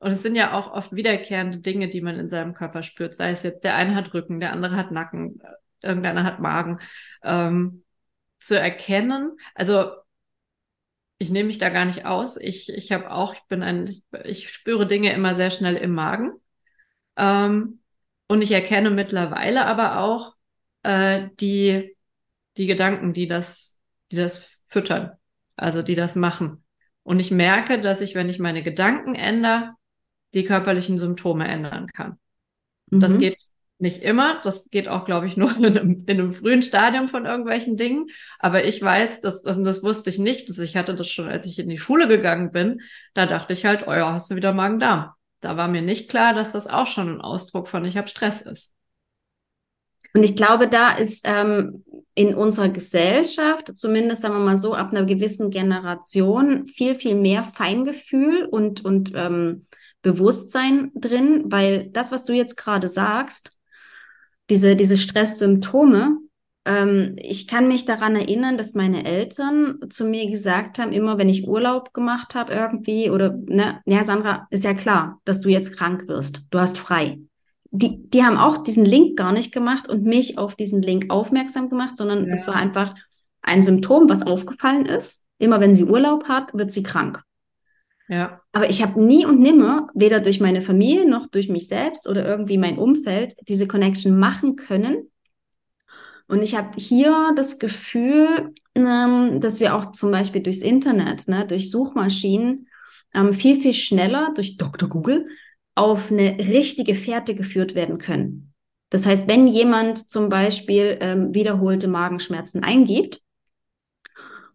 und 0.00 0.10
es 0.10 0.22
sind 0.22 0.34
ja 0.34 0.52
auch 0.52 0.72
oft 0.72 0.94
wiederkehrende 0.94 1.60
Dinge, 1.60 1.88
die 1.88 2.02
man 2.02 2.18
in 2.18 2.28
seinem 2.28 2.54
Körper 2.54 2.82
spürt. 2.82 3.14
Sei 3.14 3.30
es 3.30 3.42
jetzt, 3.42 3.64
der 3.64 3.74
eine 3.74 3.94
hat 3.94 4.12
Rücken, 4.12 4.38
der 4.38 4.52
andere 4.52 4.76
hat 4.76 4.90
Nacken, 4.90 5.40
irgendeiner 5.84 6.24
hat 6.24 6.40
Magen, 6.40 6.78
ähm, 7.22 7.84
zu 8.38 8.58
erkennen. 8.58 9.36
Also 9.54 9.92
ich 11.18 11.30
nehme 11.30 11.46
mich 11.46 11.58
da 11.58 11.68
gar 11.70 11.84
nicht 11.84 12.04
aus. 12.04 12.36
Ich, 12.36 12.68
ich 12.68 12.92
habe 12.92 13.10
auch, 13.10 13.34
ich 13.34 13.42
bin 13.48 13.62
ein, 13.62 14.02
ich, 14.24 14.50
spüre 14.50 14.86
Dinge 14.86 15.12
immer 15.12 15.34
sehr 15.34 15.50
schnell 15.50 15.76
im 15.76 15.94
Magen. 15.94 16.32
Ähm, 17.16 17.80
und 18.26 18.42
ich 18.42 18.50
erkenne 18.50 18.90
mittlerweile 18.90 19.66
aber 19.66 20.00
auch 20.00 20.34
äh, 20.82 21.28
die, 21.40 21.96
die 22.56 22.66
Gedanken, 22.66 23.12
die 23.12 23.26
das, 23.26 23.78
die 24.10 24.16
das 24.16 24.60
füttern, 24.68 25.12
also 25.56 25.82
die 25.82 25.94
das 25.94 26.16
machen. 26.16 26.64
Und 27.02 27.20
ich 27.20 27.30
merke, 27.30 27.80
dass 27.80 28.00
ich, 28.00 28.14
wenn 28.14 28.28
ich 28.28 28.38
meine 28.38 28.62
Gedanken 28.62 29.14
ändere, 29.14 29.74
die 30.32 30.44
körperlichen 30.44 30.98
Symptome 30.98 31.46
ändern 31.46 31.86
kann. 31.86 32.18
Mhm. 32.90 33.00
Das 33.00 33.16
geht 33.18 33.38
nicht 33.78 34.02
immer. 34.02 34.40
Das 34.42 34.70
geht 34.70 34.88
auch, 34.88 35.04
glaube 35.04 35.26
ich, 35.26 35.36
nur 35.38 35.56
in 35.56 35.64
einem, 35.64 36.04
in 36.06 36.20
einem, 36.20 36.32
frühen 36.32 36.62
Stadium 36.62 37.08
von 37.08 37.26
irgendwelchen 37.26 37.76
Dingen. 37.76 38.08
Aber 38.38 38.64
ich 38.64 38.80
weiß, 38.80 39.20
dass, 39.20 39.42
das, 39.42 39.62
das 39.62 39.82
wusste 39.82 40.10
ich 40.10 40.18
nicht. 40.18 40.48
Dass 40.48 40.58
ich 40.58 40.76
hatte 40.76 40.94
das 40.94 41.08
schon, 41.08 41.28
als 41.28 41.46
ich 41.46 41.58
in 41.58 41.68
die 41.68 41.78
Schule 41.78 42.08
gegangen 42.08 42.52
bin. 42.52 42.80
Da 43.14 43.26
dachte 43.26 43.52
ich 43.52 43.64
halt, 43.64 43.86
oh 43.86 43.92
ja, 43.92 44.12
hast 44.12 44.30
du 44.30 44.36
wieder 44.36 44.52
Magen-Darm. 44.52 45.10
Da 45.40 45.56
war 45.56 45.68
mir 45.68 45.82
nicht 45.82 46.08
klar, 46.08 46.34
dass 46.34 46.52
das 46.52 46.66
auch 46.66 46.86
schon 46.86 47.08
ein 47.08 47.20
Ausdruck 47.20 47.68
von 47.68 47.84
ich 47.84 47.96
habe 47.96 48.08
Stress 48.08 48.40
ist. 48.40 48.74
Und 50.14 50.22
ich 50.22 50.36
glaube, 50.36 50.68
da 50.68 50.92
ist 50.92 51.26
ähm, 51.28 51.84
in 52.14 52.34
unserer 52.34 52.68
Gesellschaft, 52.68 53.76
zumindest 53.76 54.22
sagen 54.22 54.34
wir 54.34 54.40
mal 54.40 54.56
so, 54.56 54.74
ab 54.74 54.92
einer 54.92 55.04
gewissen 55.04 55.50
Generation 55.50 56.68
viel, 56.68 56.94
viel 56.94 57.16
mehr 57.16 57.42
Feingefühl 57.42 58.44
und, 58.44 58.84
und 58.84 59.12
ähm, 59.16 59.66
Bewusstsein 60.02 60.92
drin, 60.94 61.46
weil 61.46 61.88
das, 61.90 62.12
was 62.12 62.24
du 62.24 62.32
jetzt 62.32 62.56
gerade 62.56 62.88
sagst, 62.88 63.54
diese, 64.50 64.76
diese 64.76 64.96
Stresssymptome. 64.96 66.18
Ähm, 66.64 67.16
ich 67.18 67.46
kann 67.46 67.68
mich 67.68 67.84
daran 67.84 68.16
erinnern, 68.16 68.56
dass 68.56 68.74
meine 68.74 69.04
Eltern 69.04 69.78
zu 69.90 70.04
mir 70.04 70.30
gesagt 70.30 70.78
haben, 70.78 70.92
immer 70.92 71.18
wenn 71.18 71.28
ich 71.28 71.48
Urlaub 71.48 71.92
gemacht 71.92 72.34
habe 72.34 72.52
irgendwie 72.52 73.10
oder, 73.10 73.36
ne, 73.46 73.80
ja, 73.86 74.04
Sandra, 74.04 74.46
ist 74.50 74.64
ja 74.64 74.74
klar, 74.74 75.20
dass 75.24 75.40
du 75.40 75.48
jetzt 75.48 75.76
krank 75.76 76.08
wirst. 76.08 76.46
Du 76.50 76.58
hast 76.58 76.78
frei. 76.78 77.18
Die, 77.70 78.08
die 78.08 78.22
haben 78.22 78.36
auch 78.36 78.58
diesen 78.58 78.84
Link 78.84 79.18
gar 79.18 79.32
nicht 79.32 79.52
gemacht 79.52 79.88
und 79.88 80.04
mich 80.04 80.38
auf 80.38 80.54
diesen 80.54 80.80
Link 80.80 81.10
aufmerksam 81.10 81.68
gemacht, 81.68 81.96
sondern 81.96 82.26
ja. 82.26 82.32
es 82.32 82.46
war 82.46 82.54
einfach 82.54 82.94
ein 83.42 83.62
Symptom, 83.62 84.08
was 84.08 84.26
aufgefallen 84.26 84.86
ist. 84.86 85.26
Immer 85.38 85.60
wenn 85.60 85.74
sie 85.74 85.84
Urlaub 85.84 86.28
hat, 86.28 86.54
wird 86.54 86.70
sie 86.70 86.82
krank. 86.82 87.22
Ja. 88.08 88.40
Aber 88.52 88.68
ich 88.68 88.82
habe 88.82 89.02
nie 89.02 89.24
und 89.24 89.40
nimmer, 89.40 89.88
weder 89.94 90.20
durch 90.20 90.40
meine 90.40 90.62
Familie 90.62 91.08
noch 91.08 91.26
durch 91.26 91.48
mich 91.48 91.68
selbst 91.68 92.08
oder 92.08 92.26
irgendwie 92.26 92.58
mein 92.58 92.78
Umfeld, 92.78 93.34
diese 93.48 93.66
Connection 93.66 94.18
machen 94.18 94.56
können. 94.56 95.10
Und 96.26 96.42
ich 96.42 96.56
habe 96.56 96.78
hier 96.78 97.32
das 97.36 97.58
Gefühl, 97.58 98.52
ähm, 98.74 99.40
dass 99.40 99.60
wir 99.60 99.74
auch 99.74 99.92
zum 99.92 100.10
Beispiel 100.10 100.42
durchs 100.42 100.62
Internet, 100.62 101.28
ne, 101.28 101.46
durch 101.46 101.70
Suchmaschinen, 101.70 102.68
ähm, 103.14 103.32
viel, 103.32 103.60
viel 103.60 103.72
schneller 103.74 104.32
durch 104.34 104.56
Dr. 104.56 104.88
Google 104.88 105.28
auf 105.74 106.10
eine 106.10 106.38
richtige 106.38 106.94
Fährte 106.94 107.34
geführt 107.34 107.74
werden 107.74 107.98
können. 107.98 108.52
Das 108.90 109.06
heißt, 109.06 109.26
wenn 109.28 109.46
jemand 109.46 109.98
zum 110.10 110.28
Beispiel 110.28 110.98
ähm, 111.00 111.34
wiederholte 111.34 111.88
Magenschmerzen 111.88 112.62
eingibt, 112.62 113.20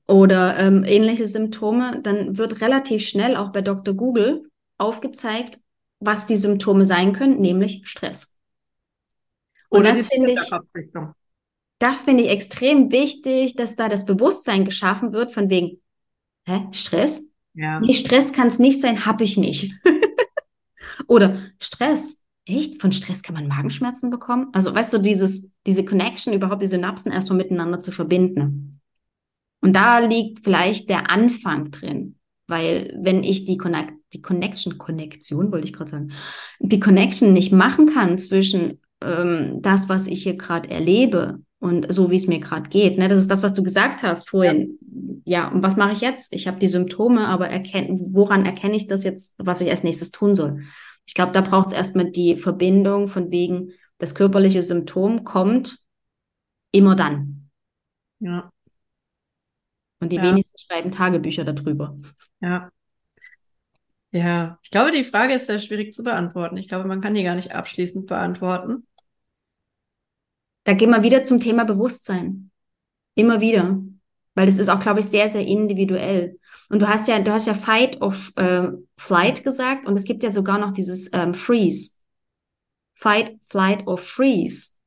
oder 0.10 0.58
ähm, 0.58 0.84
ähnliche 0.86 1.28
Symptome, 1.28 2.01
dann 2.01 2.38
wird 2.38 2.62
relativ 2.62 3.08
schnell 3.08 3.36
auch 3.36 3.51
bei 3.51 3.62
Dr. 3.62 3.94
Google 3.94 4.50
aufgezeigt, 4.80 5.60
was 6.00 6.25
die 6.25 6.36
Symptome 6.36 6.84
sein 6.84 7.13
können, 7.13 7.39
nämlich 7.39 7.82
Stress. 7.88 8.36
Und 9.70 9.82
oder 9.82 9.89
das 9.89 10.08
finde 10.08 10.32
ich, 10.32 10.39
das 11.78 12.01
finde 12.01 12.24
ich 12.24 12.30
extrem 12.30 12.92
wichtig, 12.92 13.56
dass 13.56 13.75
da 13.75 13.88
das 13.88 14.06
Bewusstsein 14.06 14.66
geschaffen 14.66 15.13
wird 15.13 15.32
von 15.32 15.51
wegen, 15.51 15.80
hä, 16.46 16.66
Stress? 16.72 17.36
Ja. 17.54 17.80
Nee, 17.80 17.94
Stress 17.94 18.34
kann 18.34 18.48
es 18.48 18.58
nicht 18.58 18.82
sein, 18.82 19.06
habe 19.06 19.24
ich 19.24 19.38
nicht. 19.38 19.72
oder 21.08 21.38
Stress, 21.60 22.25
echt? 22.46 22.82
Von 22.82 22.92
Stress 22.92 23.22
kann 23.22 23.36
man 23.36 23.48
Magenschmerzen 23.48 24.10
bekommen? 24.10 24.48
Also 24.54 24.74
weißt 24.74 24.92
du, 24.92 24.98
dieses, 24.98 25.54
diese 25.68 25.86
Connection, 25.86 26.34
überhaupt 26.34 26.63
die 26.63 26.68
Synapsen 26.68 27.12
erstmal 27.12 27.38
miteinander 27.38 27.80
zu 27.80 27.92
verbinden. 27.92 28.79
Und 29.62 29.74
da 29.74 30.00
liegt 30.00 30.44
vielleicht 30.44 30.89
der 30.89 31.10
Anfang 31.10 31.72
drin. 31.72 32.16
Weil 32.48 32.98
wenn 33.00 33.24
ich 33.24 33.46
die, 33.46 33.58
Connect 33.58 33.94
die 34.13 34.22
Connection, 34.22 34.78
Konnektion 34.78 35.51
wollte 35.51 35.68
ich 35.68 35.74
gerade 35.74 35.92
sagen, 35.92 36.12
die 36.60 36.80
Connection 36.80 37.34
nicht 37.34 37.51
machen 37.51 37.86
kann 37.86 38.18
zwischen 38.18 38.80
ähm, 39.01 39.62
das, 39.62 39.88
was 39.88 40.08
ich 40.08 40.24
hier 40.24 40.36
gerade 40.36 40.70
erlebe 40.70 41.42
und 41.60 41.92
so, 41.94 42.10
wie 42.10 42.16
es 42.16 42.28
mir 42.28 42.39
gerade 42.39 42.70
geht. 42.70 42.98
Ne? 42.98 43.08
Das 43.08 43.20
ist 43.20 43.30
das, 43.30 43.44
was 43.44 43.54
du 43.54 43.62
gesagt 43.62 44.01
hast 44.01 44.30
vorhin. 44.30 44.80
Ja, 45.25 45.42
ja 45.44 45.51
und 45.51 45.62
was 45.62 45.75
mache 45.75 45.92
ich 45.92 46.01
jetzt? 46.01 46.34
Ich 46.34 46.48
habe 46.48 46.58
die 46.58 46.68
Symptome, 46.68 47.28
aber 47.28 47.50
erkenn 47.50 48.00
woran 48.13 48.46
erkenne 48.46 48.75
ich 48.75 48.88
das 48.88 49.04
jetzt, 49.04 49.36
was 49.38 49.62
ich 49.62 49.70
als 49.70 49.84
nächstes 49.84 50.12
tun 50.12 50.36
soll? 50.36 50.63
Ich 51.06 51.13
glaube, 51.13 51.34
da 51.34 51.42
braucht 51.42 51.68
es 51.68 51.74
erstmal 51.74 52.10
die 52.10 52.38
Verbindung 52.38 53.08
von 53.10 53.32
wegen, 53.32 53.72
das 54.00 54.16
körperliche 54.16 54.63
Symptom 54.63 55.24
kommt 55.24 55.80
immer 56.72 56.96
dann. 56.96 57.50
Ja. 58.20 58.51
Und 60.00 60.12
die 60.12 60.18
ja. 60.18 60.24
wenigsten 60.24 60.58
schreiben 60.60 60.91
Tagebücher 60.91 61.44
darüber. 61.44 61.98
Ja. 62.41 62.72
Ja, 64.12 64.58
ich 64.63 64.72
glaube, 64.72 64.91
die 64.91 65.03
Frage 65.03 65.34
ist 65.34 65.46
sehr 65.46 65.60
schwierig 65.60 65.94
zu 65.94 66.03
beantworten. 66.03 66.58
Ich 66.58 66.68
glaube, 66.68 66.88
man 66.88 67.01
kann 67.01 67.13
die 67.13 67.24
gar 67.24 67.36
nicht 67.36 67.53
abschließend 67.53 68.08
beantworten. 68.08 68.88
Da 70.63 70.74
gehen 70.74 70.89
wir 70.89 71.03
wieder 71.03 71.24
zum 71.24 71.39
Thema 71.39 71.63
Bewusstsein. 71.63 72.50
Immer 73.15 73.39
wieder. 73.39 73.79
Weil 74.34 74.46
das 74.46 74.58
ist 74.58 74.70
auch, 74.70 74.79
glaube 74.79 75.01
ich, 75.01 75.06
sehr, 75.08 75.29
sehr 75.29 75.46
individuell. 75.46 76.39
Und 76.70 76.82
du 76.82 76.88
hast 76.88 77.08
ja, 77.08 77.20
du 77.20 77.32
hast 77.32 77.48
ja 77.48 77.53
Fight 77.53 78.01
of 78.01 78.32
äh, 78.38 78.70
Flight 78.98 79.44
gesagt 79.44 79.86
und 79.86 79.96
es 79.96 80.06
gibt 80.06 80.24
ja 80.24 80.32
sogar 80.32 80.58
noch 80.58 80.72
dieses 80.72 81.12
ähm, 81.13 81.34
Freeze. 81.34 82.03
Fight, 82.94 83.38
Flight 83.50 83.88
or 83.88 83.98
Freeze. 83.98 84.77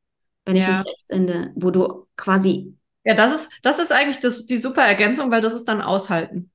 Wenn 0.44 0.56
ich 0.56 0.64
ja. 0.64 0.78
mich 0.78 0.86
rechts 0.86 1.10
ende, 1.10 1.52
wo 1.54 1.70
du 1.70 2.06
quasi 2.16 2.76
Ja, 3.04 3.14
das 3.14 3.32
ist, 3.32 3.50
das 3.62 3.78
ist 3.78 3.92
eigentlich 3.92 4.20
das, 4.20 4.46
die 4.46 4.58
super 4.58 4.82
Ergänzung, 4.82 5.30
weil 5.30 5.40
das 5.40 5.54
ist 5.54 5.66
dann 5.66 5.82
aushalten. 5.82 6.50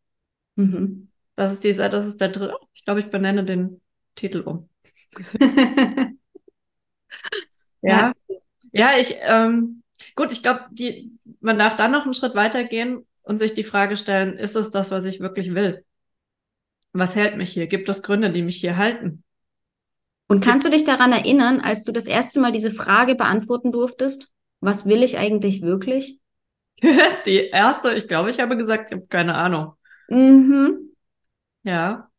Mhm. 0.55 1.09
Das 1.35 1.51
ist 1.51 1.63
dieser, 1.63 1.89
das 1.89 2.07
ist 2.07 2.19
der 2.21 2.29
dritte. 2.29 2.55
Ich 2.73 2.85
glaube, 2.85 2.99
ich 2.99 3.09
benenne 3.09 3.43
den 3.43 3.81
Titel 4.15 4.41
um. 4.41 4.69
ja. 7.81 8.13
ja. 8.27 8.37
Ja, 8.71 8.97
ich, 8.97 9.15
ähm, 9.21 9.81
gut, 10.15 10.31
ich 10.31 10.43
glaube, 10.43 10.65
die, 10.71 11.17
man 11.39 11.57
darf 11.57 11.75
dann 11.75 11.91
noch 11.91 12.03
einen 12.05 12.13
Schritt 12.13 12.35
weitergehen 12.35 13.05
und 13.23 13.37
sich 13.37 13.53
die 13.53 13.63
Frage 13.63 13.97
stellen, 13.97 14.37
ist 14.37 14.55
es 14.55 14.71
das, 14.71 14.91
was 14.91 15.05
ich 15.05 15.19
wirklich 15.19 15.55
will? 15.55 15.83
Was 16.93 17.15
hält 17.15 17.37
mich 17.37 17.51
hier? 17.51 17.67
Gibt 17.67 17.89
es 17.89 18.03
Gründe, 18.03 18.31
die 18.31 18.41
mich 18.41 18.57
hier 18.57 18.77
halten? 18.77 19.23
Und 20.27 20.43
kannst 20.43 20.65
du 20.65 20.69
dich 20.69 20.83
daran 20.83 21.11
erinnern, 21.11 21.61
als 21.61 21.83
du 21.83 21.91
das 21.91 22.05
erste 22.05 22.39
Mal 22.39 22.51
diese 22.51 22.71
Frage 22.71 23.15
beantworten 23.15 23.71
durftest? 23.71 24.31
Was 24.59 24.85
will 24.85 25.03
ich 25.03 25.17
eigentlich 25.17 25.61
wirklich? 25.61 26.19
die 27.25 27.47
erste, 27.51 27.93
ich 27.93 28.07
glaube, 28.07 28.29
ich 28.29 28.39
habe 28.39 28.57
gesagt, 28.57 28.91
ich 28.91 28.97
habe 28.97 29.07
keine 29.07 29.35
Ahnung. 29.35 29.73
Mhm. 30.09 30.91
Ja. 31.63 32.09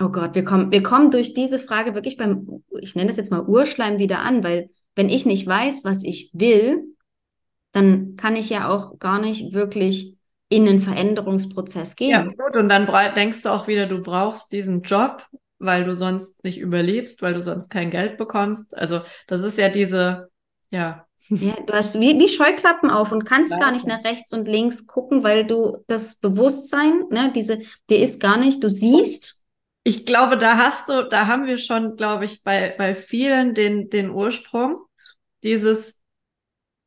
Oh 0.00 0.08
Gott, 0.10 0.34
wir 0.34 0.44
kommen, 0.44 0.70
wir 0.70 0.82
kommen 0.82 1.10
durch 1.10 1.34
diese 1.34 1.58
Frage 1.58 1.94
wirklich 1.94 2.16
beim, 2.16 2.62
ich 2.80 2.94
nenne 2.94 3.08
das 3.08 3.16
jetzt 3.16 3.32
mal 3.32 3.44
Urschleim 3.44 3.98
wieder 3.98 4.20
an, 4.20 4.44
weil 4.44 4.70
wenn 4.94 5.08
ich 5.08 5.26
nicht 5.26 5.46
weiß, 5.46 5.84
was 5.84 6.04
ich 6.04 6.30
will, 6.34 6.84
dann 7.72 8.16
kann 8.16 8.36
ich 8.36 8.50
ja 8.50 8.68
auch 8.68 8.98
gar 8.98 9.20
nicht 9.20 9.54
wirklich 9.54 10.16
in 10.48 10.66
einen 10.66 10.80
Veränderungsprozess 10.80 11.96
gehen. 11.96 12.10
Ja, 12.10 12.22
gut. 12.22 12.56
Und 12.56 12.68
dann 12.68 12.86
denkst 13.14 13.42
du 13.42 13.50
auch 13.50 13.66
wieder, 13.66 13.86
du 13.86 14.02
brauchst 14.02 14.52
diesen 14.52 14.82
Job, 14.82 15.26
weil 15.58 15.84
du 15.84 15.94
sonst 15.94 16.44
nicht 16.44 16.58
überlebst, 16.58 17.20
weil 17.20 17.34
du 17.34 17.42
sonst 17.42 17.68
kein 17.68 17.90
Geld 17.90 18.16
bekommst. 18.16 18.76
Also 18.76 19.00
das 19.26 19.42
ist 19.42 19.58
ja 19.58 19.68
diese, 19.68 20.30
ja. 20.70 21.06
Ja, 21.28 21.54
du 21.66 21.72
hast 21.72 22.00
wie, 22.00 22.18
wie 22.18 22.28
Scheuklappen 22.28 22.90
auf 22.90 23.12
und 23.12 23.24
kannst 23.24 23.52
ja. 23.52 23.58
gar 23.58 23.70
nicht 23.70 23.86
nach 23.86 24.04
rechts 24.04 24.32
und 24.32 24.48
links 24.48 24.86
gucken, 24.86 25.22
weil 25.22 25.46
du 25.46 25.84
das 25.86 26.16
Bewusstsein, 26.16 27.04
ne, 27.10 27.32
diese, 27.34 27.60
dir 27.90 27.98
ist 27.98 28.20
gar 28.20 28.38
nicht, 28.38 28.62
du 28.62 28.70
siehst. 28.70 29.42
Ich 29.84 30.06
glaube, 30.06 30.38
da 30.38 30.56
hast 30.56 30.88
du, 30.88 31.08
da 31.08 31.26
haben 31.26 31.46
wir 31.46 31.58
schon, 31.58 31.96
glaube 31.96 32.24
ich, 32.24 32.42
bei, 32.42 32.74
bei 32.76 32.94
vielen 32.94 33.54
den, 33.54 33.90
den 33.90 34.10
Ursprung, 34.10 34.78
dieses, 35.42 36.00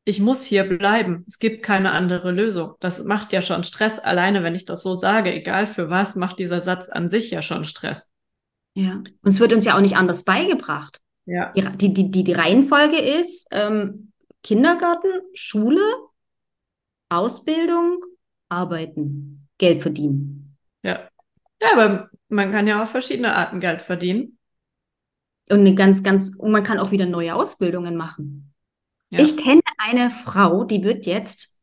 ich 0.04 0.20
muss 0.20 0.44
hier 0.44 0.64
bleiben. 0.64 1.24
Es 1.28 1.38
gibt 1.38 1.62
keine 1.62 1.92
andere 1.92 2.32
Lösung. 2.32 2.74
Das 2.80 3.04
macht 3.04 3.32
ja 3.32 3.42
schon 3.42 3.64
Stress. 3.64 3.98
Alleine, 3.98 4.42
wenn 4.42 4.54
ich 4.54 4.64
das 4.64 4.82
so 4.82 4.94
sage, 4.94 5.32
egal 5.32 5.66
für 5.66 5.90
was, 5.90 6.16
macht 6.16 6.38
dieser 6.38 6.60
Satz 6.60 6.88
an 6.88 7.10
sich 7.10 7.30
ja 7.30 7.42
schon 7.42 7.64
Stress. 7.64 8.10
Ja. 8.74 8.94
Und 8.94 9.18
es 9.24 9.38
wird 9.38 9.52
uns 9.52 9.64
ja 9.64 9.76
auch 9.76 9.80
nicht 9.80 9.96
anders 9.96 10.24
beigebracht. 10.24 11.00
Ja. 11.24 11.52
Die, 11.52 11.92
die, 11.92 12.10
die, 12.10 12.24
die 12.24 12.32
Reihenfolge 12.32 12.98
ist 12.98 13.46
ähm, 13.52 14.11
Kindergarten, 14.42 15.10
Schule, 15.34 15.82
Ausbildung, 17.08 18.02
Arbeiten, 18.48 19.48
Geld 19.58 19.82
verdienen. 19.82 20.56
Ja. 20.82 21.08
Ja, 21.60 21.72
aber 21.74 22.10
man 22.28 22.50
kann 22.50 22.66
ja 22.66 22.82
auch 22.82 22.88
verschiedene 22.88 23.34
Arten 23.34 23.60
Geld 23.60 23.82
verdienen. 23.82 24.38
Und 25.48 25.60
eine 25.60 25.74
ganz, 25.74 26.02
ganz, 26.02 26.36
und 26.38 26.50
man 26.50 26.62
kann 26.62 26.78
auch 26.78 26.90
wieder 26.90 27.06
neue 27.06 27.34
Ausbildungen 27.34 27.96
machen. 27.96 28.52
Ja. 29.10 29.20
Ich 29.20 29.36
kenne 29.36 29.60
eine 29.76 30.10
Frau, 30.10 30.64
die 30.64 30.82
wird 30.82 31.06
jetzt 31.06 31.60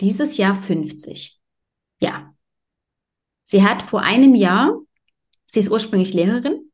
dieses 0.00 0.36
Jahr 0.36 0.54
50. 0.54 1.40
Ja. 2.00 2.34
Sie 3.42 3.62
hat 3.62 3.82
vor 3.82 4.02
einem 4.02 4.34
Jahr, 4.34 4.78
sie 5.46 5.60
ist 5.60 5.70
ursprünglich 5.70 6.14
Lehrerin, 6.14 6.70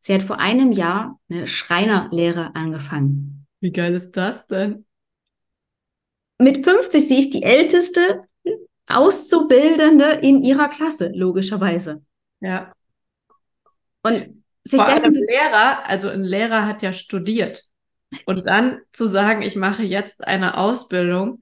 sie 0.00 0.14
hat 0.14 0.22
vor 0.22 0.38
einem 0.38 0.72
Jahr 0.72 1.20
eine 1.30 1.46
Schreinerlehre 1.46 2.54
angefangen. 2.54 3.41
Wie 3.62 3.70
geil 3.70 3.94
ist 3.94 4.10
das 4.16 4.44
denn? 4.48 4.84
Mit 6.38 6.64
50, 6.64 7.06
sie 7.06 7.18
ist 7.20 7.32
die 7.32 7.44
älteste 7.44 8.24
Auszubildende 8.88 10.18
in 10.20 10.42
ihrer 10.42 10.68
Klasse, 10.68 11.12
logischerweise. 11.14 12.02
Ja. 12.40 12.72
Und 14.02 14.42
sich 14.64 14.80
Vor 14.80 14.90
dessen 14.90 15.14
Lehrer, 15.14 15.86
also 15.88 16.08
ein 16.08 16.24
Lehrer 16.24 16.66
hat 16.66 16.82
ja 16.82 16.92
studiert. 16.92 17.62
Und 18.26 18.48
dann 18.48 18.80
zu 18.90 19.06
sagen, 19.06 19.42
ich 19.42 19.54
mache 19.54 19.84
jetzt 19.84 20.24
eine 20.24 20.58
Ausbildung, 20.58 21.40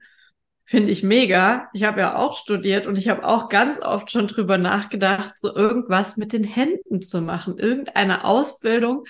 finde 0.65 0.91
ich 0.91 1.01
mega. 1.01 1.69
Ich 1.73 1.83
habe 1.83 2.01
ja 2.01 2.17
auch 2.17 2.37
studiert 2.37 2.85
und 2.85 2.99
ich 2.99 3.09
habe 3.09 3.25
auch 3.25 3.49
ganz 3.49 3.81
oft 3.81 4.11
schon 4.11 4.27
drüber 4.27 4.59
nachgedacht, 4.59 5.39
so 5.39 5.55
irgendwas 5.55 6.17
mit 6.17 6.33
den 6.33 6.43
Händen 6.43 7.01
zu 7.01 7.19
machen, 7.21 7.57
irgendeine 7.57 8.25
Ausbildung. 8.25 9.05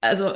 Also 0.00 0.34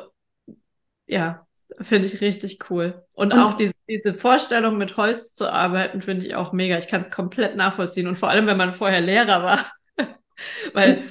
ja, 1.07 1.46
finde 1.81 2.07
ich 2.07 2.21
richtig 2.21 2.71
cool. 2.71 3.05
Und, 3.13 3.33
und 3.33 3.39
auch 3.39 3.57
diese, 3.57 3.75
diese 3.89 4.15
Vorstellung, 4.15 4.79
mit 4.79 4.97
Holz 4.97 5.35
zu 5.35 5.51
arbeiten, 5.51 6.01
finde 6.01 6.27
ich 6.27 6.35
auch 6.35 6.53
mega. 6.53 6.79
Ich 6.79 6.89
kann 6.89 7.01
es 7.01 7.11
komplett 7.11 7.57
nachvollziehen. 7.57 8.07
Und 8.07 8.17
vor 8.17 8.31
allem, 8.31 8.47
wenn 8.47 8.57
man 8.57 8.73
vorher 8.73 9.01
Lehrer 9.01 9.43
war. 9.43 9.73
Weil 10.73 11.05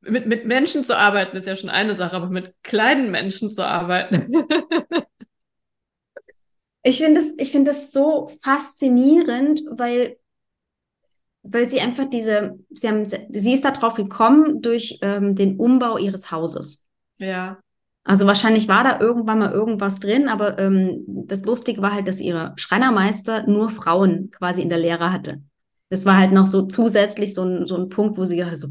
mit, 0.00 0.26
mit 0.26 0.46
Menschen 0.46 0.84
zu 0.84 0.96
arbeiten 0.96 1.36
ist 1.36 1.46
ja 1.46 1.56
schon 1.56 1.70
eine 1.70 1.94
Sache, 1.96 2.16
aber 2.16 2.28
mit 2.28 2.54
kleinen 2.62 3.10
Menschen 3.10 3.50
zu 3.50 3.64
arbeiten. 3.64 4.32
ich 6.82 6.98
finde 6.98 7.20
das, 7.20 7.32
ich 7.36 7.52
finde 7.52 7.72
das 7.72 7.92
so 7.92 8.30
faszinierend, 8.42 9.62
weil, 9.70 10.18
weil 11.42 11.66
sie 11.66 11.80
einfach 11.80 12.08
diese, 12.08 12.58
sie 12.70 12.88
haben, 12.88 13.04
sie 13.04 13.52
ist 13.52 13.64
darauf 13.64 13.94
gekommen 13.94 14.62
durch 14.62 14.98
ähm, 15.02 15.34
den 15.34 15.58
Umbau 15.58 15.98
ihres 15.98 16.30
Hauses. 16.30 16.86
Ja. 17.18 17.58
Also 18.08 18.26
wahrscheinlich 18.26 18.68
war 18.68 18.84
da 18.84 19.00
irgendwann 19.00 19.38
mal 19.38 19.52
irgendwas 19.52 20.00
drin, 20.00 20.28
aber 20.28 20.58
ähm, 20.58 21.04
das 21.06 21.42
Lustige 21.42 21.82
war 21.82 21.92
halt, 21.92 22.08
dass 22.08 22.20
ihre 22.20 22.54
Schreinermeister 22.56 23.46
nur 23.46 23.68
Frauen 23.68 24.30
quasi 24.30 24.62
in 24.62 24.70
der 24.70 24.78
Lehre 24.78 25.12
hatte. 25.12 25.42
Das 25.90 26.06
war 26.06 26.16
halt 26.16 26.32
noch 26.32 26.46
so 26.46 26.62
zusätzlich 26.62 27.34
so 27.34 27.42
ein, 27.42 27.66
so 27.66 27.76
ein 27.76 27.90
Punkt, 27.90 28.16
wo 28.16 28.24
sie 28.24 28.42
halt 28.42 28.58
so, 28.58 28.68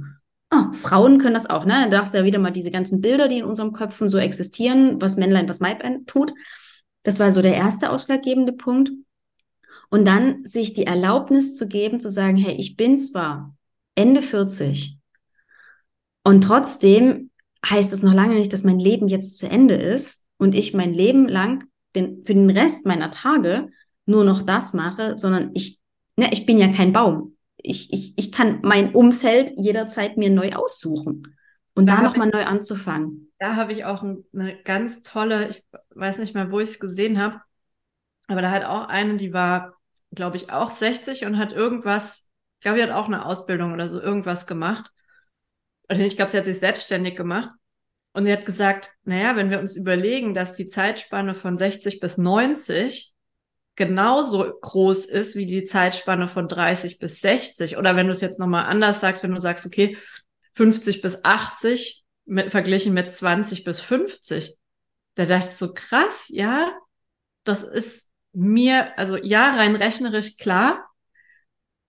Ah, 0.50 0.71
Frauen 0.73 1.19
können 1.19 1.36
das 1.36 1.50
auch, 1.50 1.65
ne? 1.65 1.88
Da 1.91 2.02
hast 2.02 2.15
du 2.15 2.17
ja 2.17 2.23
wieder 2.23 2.39
mal 2.39 2.50
diese 2.50 2.71
ganzen 2.71 3.00
Bilder, 3.00 3.28
die 3.28 3.39
in 3.39 3.45
unserem 3.45 3.73
Köpfen 3.73 4.10
so 4.10 4.17
existieren, 4.17 5.00
was 5.00 5.17
Männlein, 5.17 5.47
was 5.47 5.62
Weiblein 5.62 6.08
tut. 6.08 6.34
Das 7.04 7.19
war 7.19 7.32
so 7.32 7.43
der 7.43 7.54
erste 7.54 7.91
ausschlaggebende 7.91 8.54
Punkt. 8.54 8.91
Und 9.89 10.08
dann 10.08 10.45
sich 10.45 10.73
die 10.73 10.88
Erlaubnis 10.88 11.56
zu 11.56 11.67
geben, 11.67 12.00
zu 12.00 12.10
sagen, 12.10 12.38
hey, 12.38 12.56
ich 12.56 12.76
bin 12.76 12.97
zwar 13.00 13.56
Ende 13.93 14.23
40 14.23 14.97
und 16.23 16.43
trotzdem 16.43 17.30
heißt 17.70 17.94
es 17.94 18.04
noch 18.04 18.14
lange 18.14 18.36
nicht, 18.36 18.54
dass 18.54 18.64
mein 18.64 18.80
Leben 18.80 19.08
jetzt 19.08 19.38
zu 19.38 19.50
Ende 19.50 19.76
ist 19.76 20.24
und 20.38 20.56
ich 20.56 20.74
mein 20.74 20.94
Leben 20.94 21.28
lang 21.28 21.66
den, 21.96 22.24
für 22.26 22.34
den 22.34 22.50
Rest 22.50 22.86
meiner 22.86 23.12
Tage 23.12 23.70
nur 24.06 24.24
noch 24.24 24.42
das 24.42 24.74
mache, 24.74 25.18
sondern 25.18 25.52
ich, 25.54 25.80
ne, 26.16 26.30
ich 26.32 26.46
bin 26.46 26.58
ja 26.58 26.72
kein 26.72 26.94
Baum 26.94 27.38
ich, 27.58 27.92
ich, 27.92 28.14
ich 28.18 28.32
kann 28.32 28.60
mein 28.64 28.94
Umfeld 28.94 29.54
jederzeit 29.58 30.18
mir 30.18 30.30
neu 30.30 30.54
aussuchen 30.54 31.36
und 31.76 31.88
da, 31.88 31.98
da 31.98 32.04
nochmal 32.04 32.30
neu 32.30 32.46
anzufangen. 32.46 33.32
Da 33.40 33.56
habe 33.56 33.72
ich 33.72 33.86
auch 33.86 34.04
eine 34.04 34.62
ganz 34.64 35.04
tolle, 35.04 35.50
ich 35.50 35.64
weiß 35.92 36.20
nicht 36.20 36.34
mal, 36.34 36.52
wo 36.52 36.60
ich 36.60 36.70
es 36.70 36.80
gesehen 36.80 37.20
habe, 37.20 37.42
aber 38.28 38.42
da 38.42 38.52
hat 38.52 38.66
auch 38.66 38.88
eine, 38.88 39.18
die 39.18 39.34
war, 39.34 39.76
glaube 40.12 40.38
ich, 40.38 40.52
auch 40.52 40.72
60 40.72 41.26
und 41.26 41.38
hat 41.38 41.52
irgendwas, 41.52 42.30
ich 42.60 42.62
glaube, 42.62 42.78
die 42.78 42.84
hat 42.84 42.92
auch 42.92 43.08
eine 43.08 43.26
Ausbildung 43.26 43.74
oder 43.74 43.90
so 43.90 44.02
irgendwas 44.02 44.48
gemacht. 44.48 44.92
Und 45.90 46.00
ich 46.00 46.16
glaube, 46.16 46.32
sie 46.32 46.38
hat 46.38 46.46
sich 46.46 46.60
selbstständig 46.60 47.16
gemacht. 47.16 47.50
Und 48.18 48.26
sie 48.26 48.34
hat 48.34 48.48
gesagt, 48.48 48.90
naja, 49.04 49.36
wenn 49.36 49.52
wir 49.52 49.60
uns 49.60 49.76
überlegen, 49.76 50.34
dass 50.34 50.54
die 50.54 50.68
Zeitspanne 50.68 51.36
von 51.36 51.56
60 51.56 52.00
bis 52.00 52.18
90 52.18 53.14
genauso 53.76 54.52
groß 54.60 55.06
ist 55.06 55.36
wie 55.36 55.46
die 55.46 55.66
Zeitspanne 55.66 56.28
von 56.28 56.48
30 56.48 56.98
bis 56.98 57.22
60. 57.22 57.78
Oder 57.78 57.96
wenn 57.96 58.08
du 58.08 58.14
es 58.14 58.22
jetzt 58.22 58.40
nochmal 58.40 58.66
anders 58.66 59.02
sagst, 59.02 59.22
wenn 59.22 59.36
du 59.36 59.40
sagst, 59.40 59.68
okay, 59.68 60.00
50 60.56 61.04
bis 61.04 61.24
80 61.24 62.06
mit, 62.26 62.50
verglichen 62.50 62.96
mit 62.96 63.12
20 63.12 63.64
bis 63.64 63.82
50. 63.82 64.58
Da 65.14 65.26
dachte 65.26 65.50
ich 65.50 65.56
so, 65.56 65.76
krass, 65.76 66.26
ja, 66.30 66.76
das 67.44 67.62
ist 67.62 68.10
mir, 68.34 68.98
also 68.98 69.16
ja, 69.16 69.54
rein 69.58 69.76
rechnerisch 69.76 70.38
klar, 70.38 70.90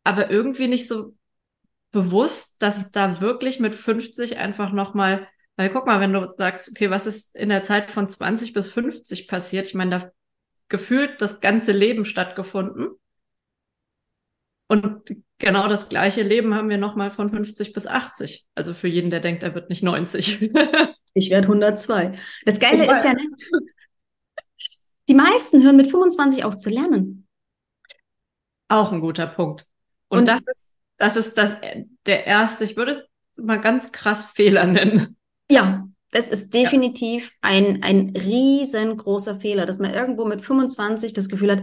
aber 0.04 0.30
irgendwie 0.30 0.68
nicht 0.68 0.88
so 0.88 1.14
bewusst, 1.90 2.60
dass 2.60 2.92
da 2.92 3.22
wirklich 3.22 3.60
mit 3.60 3.74
50 3.74 4.36
einfach 4.36 4.72
nochmal, 4.72 5.26
weil 5.58 5.70
guck 5.70 5.86
mal, 5.86 5.98
wenn 5.98 6.12
du 6.12 6.24
sagst, 6.38 6.68
okay, 6.68 6.88
was 6.88 7.04
ist 7.04 7.34
in 7.34 7.48
der 7.48 7.64
Zeit 7.64 7.90
von 7.90 8.08
20 8.08 8.52
bis 8.52 8.68
50 8.68 9.26
passiert? 9.26 9.66
Ich 9.66 9.74
meine, 9.74 9.98
da 9.98 10.12
gefühlt 10.68 11.20
das 11.20 11.40
ganze 11.40 11.72
Leben 11.72 12.04
stattgefunden. 12.04 12.90
Und 14.68 15.16
genau 15.38 15.66
das 15.66 15.88
gleiche 15.88 16.22
Leben 16.22 16.54
haben 16.54 16.68
wir 16.68 16.78
nochmal 16.78 17.10
von 17.10 17.30
50 17.30 17.72
bis 17.72 17.88
80. 17.88 18.46
Also 18.54 18.72
für 18.72 18.86
jeden, 18.86 19.10
der 19.10 19.18
denkt, 19.18 19.42
er 19.42 19.56
wird 19.56 19.68
nicht 19.68 19.82
90. 19.82 20.42
ich 21.14 21.30
werde 21.30 21.48
102. 21.48 22.14
Das 22.44 22.60
Geile 22.60 22.84
ist 22.84 23.04
ja, 23.04 23.14
ne? 23.14 23.26
die 25.08 25.14
meisten 25.14 25.64
hören 25.64 25.76
mit 25.76 25.90
25 25.90 26.44
auf 26.44 26.56
zu 26.56 26.70
lernen. 26.70 27.26
Auch 28.68 28.92
ein 28.92 29.00
guter 29.00 29.26
Punkt. 29.26 29.66
Und, 30.06 30.20
Und 30.20 30.28
das 30.28 30.40
ist, 30.54 30.74
das 30.98 31.16
ist 31.16 31.36
das, 31.36 31.56
der 32.06 32.26
erste, 32.28 32.62
ich 32.62 32.76
würde 32.76 32.92
es 32.92 33.08
mal 33.36 33.60
ganz 33.60 33.90
krass 33.90 34.24
Fehler 34.24 34.64
nennen. 34.64 35.17
Ja, 35.50 35.88
das 36.10 36.30
ist 36.30 36.54
definitiv 36.54 37.30
ja. 37.30 37.36
ein, 37.42 37.82
ein 37.82 38.14
riesengroßer 38.16 39.40
Fehler, 39.40 39.66
dass 39.66 39.78
man 39.78 39.92
irgendwo 39.92 40.24
mit 40.24 40.40
25 40.40 41.12
das 41.12 41.28
Gefühl 41.28 41.52
hat, 41.52 41.62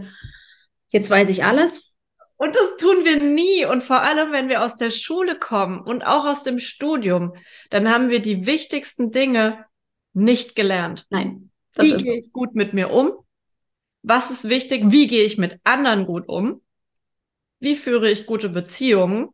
jetzt 0.88 1.10
weiß 1.10 1.28
ich 1.28 1.44
alles. 1.44 1.94
Und 2.36 2.54
das 2.54 2.76
tun 2.76 3.04
wir 3.04 3.22
nie. 3.22 3.64
Und 3.64 3.82
vor 3.82 4.02
allem, 4.02 4.30
wenn 4.32 4.48
wir 4.48 4.62
aus 4.62 4.76
der 4.76 4.90
Schule 4.90 5.38
kommen 5.38 5.80
und 5.80 6.02
auch 6.02 6.26
aus 6.26 6.42
dem 6.42 6.58
Studium, 6.58 7.32
dann 7.70 7.88
haben 7.90 8.10
wir 8.10 8.20
die 8.20 8.46
wichtigsten 8.46 9.10
Dinge 9.10 9.64
nicht 10.12 10.54
gelernt. 10.54 11.06
Nein. 11.10 11.50
Wie 11.76 11.94
gehe 11.94 12.18
ich 12.18 12.32
gut 12.32 12.54
mit 12.54 12.72
mir 12.72 12.90
um? 12.90 13.12
Was 14.02 14.30
ist 14.30 14.48
wichtig? 14.48 14.84
Wie 14.86 15.06
gehe 15.06 15.24
ich 15.24 15.38
mit 15.38 15.60
anderen 15.64 16.06
gut 16.06 16.28
um? 16.28 16.62
Wie 17.58 17.74
führe 17.74 18.10
ich 18.10 18.26
gute 18.26 18.48
Beziehungen? 18.48 19.28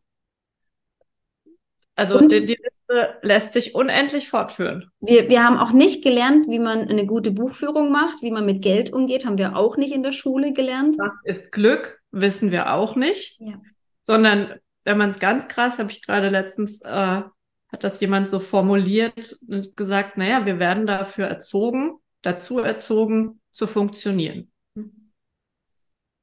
Also 1.95 2.27
die, 2.27 2.45
die, 2.47 2.59
Liste 2.93 3.19
lässt 3.23 3.53
sich 3.53 3.75
unendlich 3.75 4.29
fortführen. 4.29 4.91
Wir, 5.01 5.29
wir 5.29 5.45
haben 5.45 5.57
auch 5.57 5.73
nicht 5.73 6.03
gelernt, 6.03 6.47
wie 6.49 6.59
man 6.59 6.89
eine 6.89 7.07
gute 7.07 7.31
Buchführung 7.31 7.91
macht, 7.91 8.23
wie 8.23 8.31
man 8.31 8.47
mit 8.47 8.63
Geld 8.63 8.93
umgeht, 8.93 9.25
haben 9.25 9.39
wir 9.39 9.57
auch 9.57 9.77
nicht 9.77 9.95
in 9.95 10.03
der 10.03 10.13
Schule 10.13 10.53
gelernt. 10.53 10.97
Was 10.99 11.21
ist 11.25 11.53
Glück? 11.53 12.01
Wissen 12.11 12.53
wir 12.53 12.73
auch 12.73 12.97
nicht. 12.97 13.41
Ja. 13.41 13.61
Sondern, 14.03 14.55
wenn 14.85 14.99
man 14.99 15.11
es 15.11 15.19
ganz 15.19 15.49
krass, 15.49 15.79
habe 15.79 15.91
ich 15.91 16.03
gerade 16.03 16.29
letztens, 16.29 16.83
äh, 16.83 16.89
hat 16.89 17.85
das 17.85 18.01
jemand 18.01 18.29
so 18.29 18.41
formuliert 18.41 19.39
und 19.49 19.77
gesagt, 19.77 20.19
naja, 20.19 20.45
wir 20.45 20.59
werden 20.59 20.87
dafür 20.87 21.27
erzogen, 21.27 21.95
dazu 22.21 22.59
erzogen, 22.59 23.41
zu 23.51 23.67
funktionieren. 23.67 24.51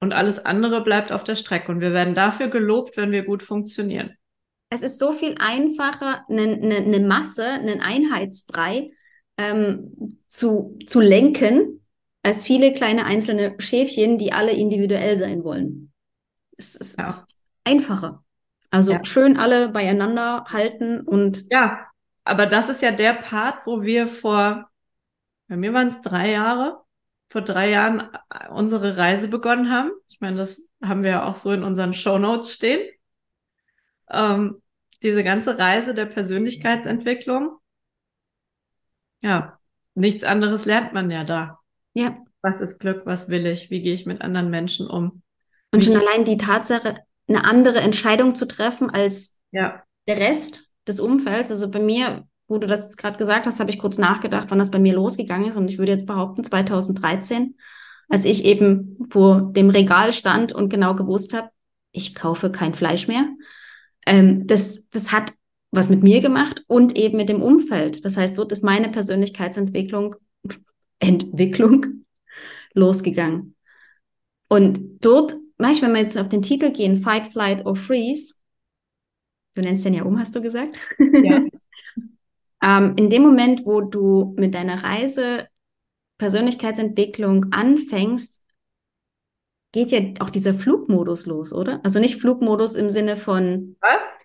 Und 0.02 0.14
alles 0.14 0.46
andere 0.46 0.82
bleibt 0.82 1.12
auf 1.12 1.24
der 1.24 1.36
Strecke. 1.36 1.72
Und 1.72 1.82
wir 1.82 1.92
werden 1.92 2.16
dafür 2.16 2.48
gelobt, 2.48 2.96
wenn 2.96 3.12
wir 3.12 3.24
gut 3.24 3.44
funktionieren. 3.44 4.16
Es 4.70 4.82
ist 4.82 5.00
so 5.00 5.12
viel 5.12 5.36
einfacher, 5.40 6.26
eine, 6.30 6.44
eine, 6.44 6.76
eine 6.76 7.00
Masse, 7.00 7.46
einen 7.46 7.82
Einheitsbrei 7.82 8.92
ähm, 9.38 10.18
zu, 10.28 10.78
zu 10.86 11.00
lenken, 11.00 11.86
als 12.22 12.44
viele 12.44 12.72
kleine 12.72 13.06
einzelne 13.06 13.56
Schäfchen, 13.60 14.18
die 14.18 14.32
alle 14.32 14.52
individuell 14.52 15.18
sein 15.18 15.44
wollen. 15.44 15.92
Es, 16.58 16.76
es 16.76 16.96
ja. 16.98 17.10
ist 17.10 17.26
einfacher. 17.64 18.24
Also 18.70 18.94
ja. 18.94 19.04
schön 19.04 19.38
alle 19.38 19.70
beieinander 19.70 20.46
halten 20.50 21.02
und. 21.02 21.52
Ja, 21.52 21.88
aber 22.24 22.46
das 22.46 22.70
ist 22.70 22.82
ja 22.82 22.92
der 22.92 23.14
Part, 23.14 23.66
wo 23.66 23.82
wir 23.82 24.06
vor, 24.06 24.70
bei 25.48 25.58
mir 25.58 25.74
waren 25.74 25.88
es 25.88 26.02
drei 26.02 26.32
Jahre, 26.32 26.84
vor 27.30 27.42
drei 27.42 27.72
Jahren 27.72 28.10
äh, 28.30 28.50
unsere 28.52 28.98
Reise 28.98 29.30
begonnen 29.30 29.72
haben. 29.72 29.90
Ich 30.10 30.20
meine, 30.20 30.38
das 30.38 30.70
haben 30.84 31.02
wir 31.02 31.10
ja 31.12 31.26
auch 31.26 31.34
so 31.34 31.52
in 31.52 31.64
unseren 31.64 31.94
Show 31.94 32.20
Notes 32.20 32.54
stehen. 32.54 32.88
Ähm, 34.10 34.62
diese 35.04 35.24
ganze 35.24 35.58
Reise 35.58 35.94
der 35.94 36.06
Persönlichkeitsentwicklung. 36.06 37.58
Ja, 39.22 39.60
nichts 39.96 40.24
anderes 40.24 40.66
lernt 40.66 40.94
man 40.94 41.10
ja 41.12 41.24
da. 41.24 41.60
Ja. 41.94 42.18
Was 42.42 42.62
ist 42.62 42.80
Glück? 42.80 43.06
Was 43.06 43.30
will 43.30 43.46
ich? 43.46 43.70
Wie 43.70 43.82
gehe 43.82 43.94
ich 43.94 44.06
mit 44.06 44.22
anderen 44.22 44.50
Menschen 44.50 44.88
um? 44.88 45.22
Und 45.74 45.84
schon 45.84 45.98
allein 45.98 46.26
die 46.26 46.38
Tatsache, 46.38 46.96
eine 47.28 47.44
andere 47.44 47.80
Entscheidung 47.80 48.34
zu 48.36 48.48
treffen 48.48 48.90
als 48.90 49.40
ja. 49.52 49.84
der 50.08 50.18
Rest 50.18 50.74
des 50.88 51.00
Umfelds. 51.00 51.52
Also 51.52 51.70
bei 51.70 51.80
mir 51.80 52.26
wo 52.50 52.58
du 52.58 52.68
das 52.68 52.84
jetzt 52.84 52.98
gerade 52.98 53.18
gesagt 53.18 53.46
hast, 53.46 53.60
habe 53.60 53.70
ich 53.70 53.80
kurz 53.80 53.98
nachgedacht, 53.98 54.48
wann 54.50 54.60
das 54.60 54.72
bei 54.72 54.80
mir 54.80 54.94
losgegangen 54.94 55.48
ist. 55.48 55.56
Und 55.56 55.70
ich 55.70 55.78
würde 55.78 55.92
jetzt 55.92 56.08
behaupten, 56.08 56.44
2013, 56.44 57.56
als 58.10 58.26
ich 58.26 58.44
eben 58.44 58.98
vor 59.12 59.54
dem 59.54 59.70
Regal 59.70 60.12
stand 60.12 60.52
und 60.52 60.70
genau 60.70 60.96
gewusst 60.96 61.34
habe, 61.34 61.50
ich 61.92 62.16
kaufe 62.16 62.52
kein 62.52 62.74
Fleisch 62.74 63.08
mehr. 63.08 63.28
Ähm, 64.10 64.48
das, 64.48 64.90
das 64.90 65.12
hat 65.12 65.34
was 65.72 65.90
mit 65.90 66.02
mir 66.02 66.20
gemacht 66.20 66.64
und 66.68 66.98
eben 66.98 67.18
mit 67.18 67.30
dem 67.30 67.44
Umfeld. 67.44 68.04
Das 68.04 68.18
heißt, 68.18 68.36
dort 68.38 68.52
ist 68.52 68.64
meine 68.64 68.90
Persönlichkeitsentwicklung, 68.90 70.16
Entwicklung 70.98 72.06
losgegangen. 72.74 73.56
Und 74.48 75.06
dort, 75.06 75.36
manchmal, 75.60 75.92
wenn 75.92 75.98
wir 75.98 76.02
jetzt 76.02 76.18
auf 76.18 76.28
den 76.28 76.42
Titel 76.42 76.72
gehen, 76.72 76.98
Fight, 76.98 77.28
Flight 77.28 77.68
or 77.68 77.76
Freeze, 77.76 78.34
du 79.54 79.62
nennst 79.62 79.86
den 79.86 79.94
ja 79.94 80.04
um, 80.04 80.20
hast 80.20 80.36
du 80.36 80.42
gesagt? 80.42 80.80
Ja. 81.24 81.46
Ähm, 82.62 82.96
in 82.98 83.10
dem 83.10 83.22
Moment, 83.22 83.66
wo 83.66 83.80
du 83.80 84.36
mit 84.38 84.54
deiner 84.54 84.84
Reise 84.84 85.48
Persönlichkeitsentwicklung 86.18 87.54
anfängst, 87.54 88.39
geht 89.72 89.92
ja 89.92 90.00
auch 90.20 90.30
dieser 90.30 90.54
Flugmodus 90.54 91.26
los, 91.26 91.54
oder? 91.54 91.80
Also 91.84 92.00
nicht 92.00 92.20
Flugmodus 92.20 92.76
im 92.76 92.90
Sinne 92.90 93.18
von. 93.18 93.76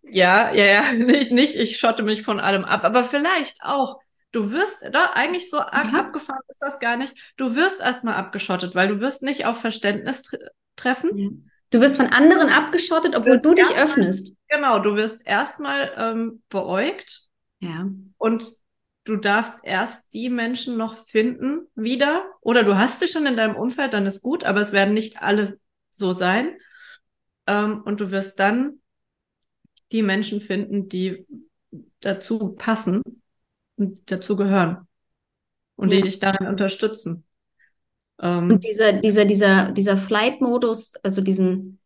Ja, 0.04 0.52
ja, 0.52 0.64
ja, 0.66 0.92
nicht, 0.96 1.32
nicht, 1.32 1.56
ich 1.56 1.78
schotte 1.78 2.02
mich 2.02 2.22
von 2.22 2.40
allem 2.40 2.64
ab, 2.64 2.84
aber 2.84 3.04
vielleicht 3.04 3.58
auch. 3.62 4.00
Du 4.32 4.50
wirst, 4.50 4.82
da 4.90 5.12
eigentlich 5.14 5.48
so 5.48 5.58
arg 5.58 5.92
ja. 5.92 6.00
abgefahren 6.00 6.40
ist 6.48 6.58
das 6.58 6.80
gar 6.80 6.96
nicht. 6.96 7.14
Du 7.36 7.54
wirst 7.54 7.80
erstmal 7.80 8.14
abgeschottet, 8.14 8.74
weil 8.74 8.88
du 8.88 9.00
wirst 9.00 9.22
nicht 9.22 9.46
auf 9.46 9.60
Verständnis 9.60 10.22
tre 10.22 10.38
treffen. 10.74 11.16
Ja. 11.16 11.28
Du 11.70 11.80
wirst 11.80 11.96
von 11.96 12.08
anderen 12.08 12.48
abgeschottet, 12.48 13.14
obwohl 13.14 13.36
du, 13.36 13.50
du 13.50 13.54
dich 13.54 13.76
öffnest. 13.76 14.34
Genau, 14.48 14.80
du 14.80 14.96
wirst 14.96 15.24
erstmal 15.24 15.92
ähm, 15.96 16.42
beäugt 16.48 17.28
ja. 17.64 17.88
Und 18.18 18.44
du 19.04 19.16
darfst 19.16 19.60
erst 19.62 20.12
die 20.12 20.30
Menschen 20.30 20.76
noch 20.76 20.96
finden 20.96 21.66
wieder. 21.74 22.24
Oder 22.40 22.64
du 22.64 22.76
hast 22.76 23.00
sie 23.00 23.08
schon 23.08 23.26
in 23.26 23.36
deinem 23.36 23.56
Umfeld, 23.56 23.94
dann 23.94 24.06
ist 24.06 24.22
gut, 24.22 24.44
aber 24.44 24.60
es 24.60 24.72
werden 24.72 24.94
nicht 24.94 25.22
alle 25.22 25.58
so 25.90 26.12
sein. 26.12 26.56
Ähm, 27.46 27.82
und 27.82 28.00
du 28.00 28.10
wirst 28.10 28.40
dann 28.40 28.80
die 29.92 30.02
Menschen 30.02 30.40
finden, 30.40 30.88
die 30.88 31.26
dazu 32.00 32.54
passen 32.54 33.02
und 33.76 34.10
dazu 34.10 34.36
gehören. 34.36 34.88
Und 35.76 35.90
ja. 35.90 35.96
die 35.96 36.02
dich 36.02 36.18
darin 36.18 36.46
unterstützen. 36.46 37.24
Ähm, 38.20 38.50
und 38.50 38.64
dieser, 38.64 38.92
dieser, 38.94 39.24
dieser, 39.24 39.72
dieser 39.72 39.96
Flight-Modus, 39.96 40.94
also 41.02 41.20
diesen, 41.20 41.80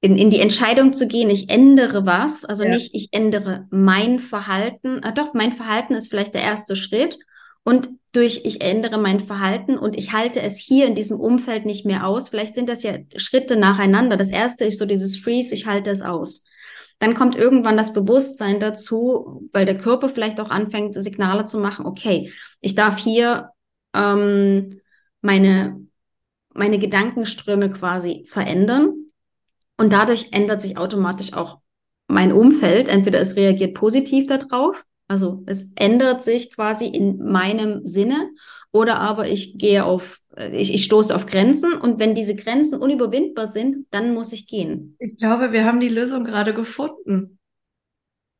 in, 0.00 0.16
in 0.16 0.30
die 0.30 0.40
Entscheidung 0.40 0.92
zu 0.92 1.06
gehen, 1.06 1.28
ich 1.28 1.50
ändere 1.50 2.06
was, 2.06 2.44
also 2.44 2.64
ja. 2.64 2.70
nicht 2.70 2.94
ich 2.94 3.08
ändere 3.12 3.66
mein 3.70 4.18
Verhalten, 4.18 5.00
ah, 5.02 5.12
doch, 5.12 5.34
mein 5.34 5.52
Verhalten 5.52 5.94
ist 5.94 6.08
vielleicht 6.08 6.34
der 6.34 6.42
erste 6.42 6.74
Schritt 6.74 7.18
und 7.64 7.88
durch 8.12 8.42
ich 8.44 8.62
ändere 8.62 8.98
mein 8.98 9.20
Verhalten 9.20 9.78
und 9.78 9.96
ich 9.96 10.12
halte 10.12 10.40
es 10.40 10.58
hier 10.58 10.86
in 10.86 10.94
diesem 10.94 11.20
Umfeld 11.20 11.66
nicht 11.66 11.86
mehr 11.86 12.06
aus. 12.06 12.30
Vielleicht 12.30 12.54
sind 12.54 12.68
das 12.68 12.82
ja 12.82 12.94
Schritte 13.16 13.56
nacheinander. 13.56 14.16
Das 14.16 14.30
erste 14.30 14.64
ist 14.64 14.78
so 14.78 14.86
dieses 14.86 15.16
Freeze, 15.16 15.54
ich 15.54 15.66
halte 15.66 15.90
es 15.90 16.02
aus. 16.02 16.48
Dann 16.98 17.14
kommt 17.14 17.36
irgendwann 17.36 17.76
das 17.76 17.92
Bewusstsein 17.92 18.58
dazu, 18.58 19.48
weil 19.52 19.64
der 19.64 19.78
Körper 19.78 20.08
vielleicht 20.08 20.40
auch 20.40 20.50
anfängt, 20.50 20.94
Signale 20.94 21.44
zu 21.44 21.58
machen, 21.58 21.86
okay, 21.86 22.32
ich 22.60 22.74
darf 22.74 22.98
hier 22.98 23.50
ähm, 23.94 24.80
meine, 25.20 25.86
meine 26.52 26.78
Gedankenströme 26.78 27.70
quasi 27.70 28.24
verändern 28.26 28.99
und 29.80 29.94
dadurch 29.94 30.28
ändert 30.32 30.60
sich 30.60 30.76
automatisch 30.76 31.32
auch 31.32 31.58
mein 32.06 32.32
Umfeld. 32.32 32.88
Entweder 32.88 33.18
es 33.18 33.36
reagiert 33.36 33.72
positiv 33.72 34.26
darauf, 34.26 34.84
also 35.08 35.42
es 35.46 35.72
ändert 35.74 36.22
sich 36.22 36.54
quasi 36.54 36.86
in 36.86 37.16
meinem 37.24 37.86
Sinne, 37.86 38.30
oder 38.72 39.00
aber 39.00 39.26
ich 39.26 39.58
gehe 39.58 39.84
auf, 39.84 40.20
ich, 40.52 40.74
ich 40.74 40.84
stoße 40.84 41.16
auf 41.16 41.26
Grenzen 41.26 41.72
und 41.72 41.98
wenn 41.98 42.14
diese 42.14 42.36
Grenzen 42.36 42.78
unüberwindbar 42.78 43.46
sind, 43.46 43.86
dann 43.90 44.14
muss 44.14 44.32
ich 44.32 44.46
gehen. 44.46 44.96
Ich 44.98 45.16
glaube, 45.16 45.50
wir 45.50 45.64
haben 45.64 45.80
die 45.80 45.88
Lösung 45.88 46.24
gerade 46.24 46.54
gefunden. 46.54 47.38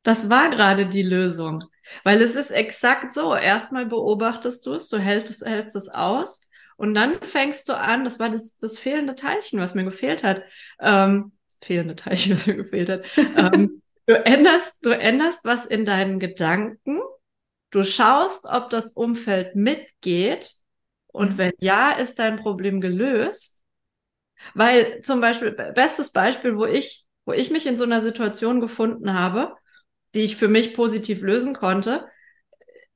Das 0.03 0.29
war 0.29 0.49
gerade 0.51 0.87
die 0.87 1.03
Lösung. 1.03 1.63
Weil 2.03 2.21
es 2.21 2.35
ist 2.35 2.51
exakt 2.51 3.11
so. 3.11 3.35
Erstmal 3.35 3.87
beobachtest 3.87 4.65
du 4.65 4.75
es, 4.75 4.87
du 4.89 4.99
hältst, 4.99 5.43
hältst 5.45 5.75
es 5.75 5.89
aus 5.89 6.47
und 6.77 6.93
dann 6.93 7.21
fängst 7.21 7.69
du 7.69 7.77
an, 7.77 8.03
das 8.03 8.19
war 8.19 8.29
das, 8.29 8.57
das 8.57 8.77
fehlende 8.77 9.15
Teilchen, 9.15 9.59
was 9.59 9.75
mir 9.75 9.83
gefehlt 9.83 10.23
hat. 10.23 10.43
Ähm, 10.79 11.31
fehlende 11.61 11.95
Teilchen, 11.95 12.33
was 12.33 12.47
mir 12.47 12.55
gefehlt 12.55 12.89
hat. 12.89 13.03
ähm, 13.17 13.81
du 14.07 14.13
änderst, 14.13 14.77
du 14.81 14.89
änderst 14.89 15.45
was 15.45 15.65
in 15.65 15.85
deinen 15.85 16.19
Gedanken. 16.19 16.99
Du 17.69 17.83
schaust, 17.83 18.45
ob 18.45 18.69
das 18.69 18.91
Umfeld 18.91 19.55
mitgeht. 19.55 20.55
Und 21.07 21.37
wenn 21.37 21.51
ja, 21.59 21.91
ist 21.91 22.19
dein 22.19 22.37
Problem 22.37 22.81
gelöst. 22.81 23.61
Weil 24.55 25.01
zum 25.01 25.21
Beispiel, 25.21 25.51
bestes 25.51 26.11
Beispiel, 26.11 26.57
wo 26.57 26.65
ich, 26.65 27.05
wo 27.25 27.33
ich 27.33 27.51
mich 27.51 27.67
in 27.67 27.77
so 27.77 27.83
einer 27.83 28.01
Situation 28.01 28.59
gefunden 28.59 29.13
habe, 29.13 29.55
die 30.15 30.21
ich 30.21 30.35
für 30.35 30.47
mich 30.47 30.73
positiv 30.73 31.21
lösen 31.21 31.53
konnte, 31.53 32.07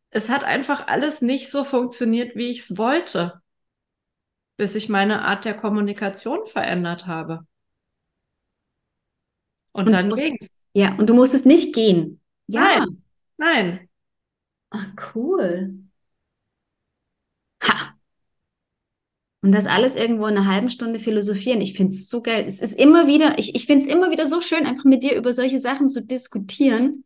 es 0.10 0.30
hat 0.30 0.44
einfach 0.44 0.88
alles 0.88 1.22
nicht 1.22 1.52
so 1.52 1.64
funktioniert, 1.64 2.36
wie 2.36 2.50
ich 2.50 2.62
es 2.62 2.78
wollte 2.78 3.42
bis 4.58 4.76
ich 4.76 4.90
meine 4.90 5.24
Art 5.24 5.46
der 5.46 5.56
Kommunikation 5.56 6.46
verändert 6.46 7.08
habe. 7.08 7.46
Und, 9.72 9.88
und 9.88 9.94
dann 9.94 10.14
ging's. 10.14 10.66
Ja, 10.74 10.96
und 10.98 11.10
du 11.10 11.14
musstest 11.14 11.46
nicht 11.46 11.74
gehen. 11.74 12.22
Ja. 12.48 12.80
Nein. 12.80 13.04
Nein. 13.38 13.90
Ah, 14.72 14.88
cool. 15.14 15.74
Ha. 17.64 17.96
Und 19.42 19.52
das 19.54 19.68
alles 19.68 19.96
irgendwo 19.96 20.28
in 20.28 20.38
einer 20.38 20.48
halben 20.48 20.70
Stunde 20.70 21.00
philosophieren. 21.00 21.62
Ich 21.62 21.76
finde 21.76 21.94
es 21.94 22.10
so 22.10 22.22
geil. 22.22 22.46
Es 22.46 22.60
ist 22.62 22.78
immer 22.78 23.08
wieder, 23.08 23.38
ich, 23.40 23.56
ich 23.56 23.66
finde 23.66 23.86
es 23.86 23.94
immer 23.94 24.12
wieder 24.12 24.26
so 24.26 24.42
schön, 24.42 24.66
einfach 24.66 24.84
mit 24.84 25.04
dir 25.04 25.16
über 25.16 25.32
solche 25.32 25.60
Sachen 25.60 25.90
zu 25.90 26.02
diskutieren 26.04 27.05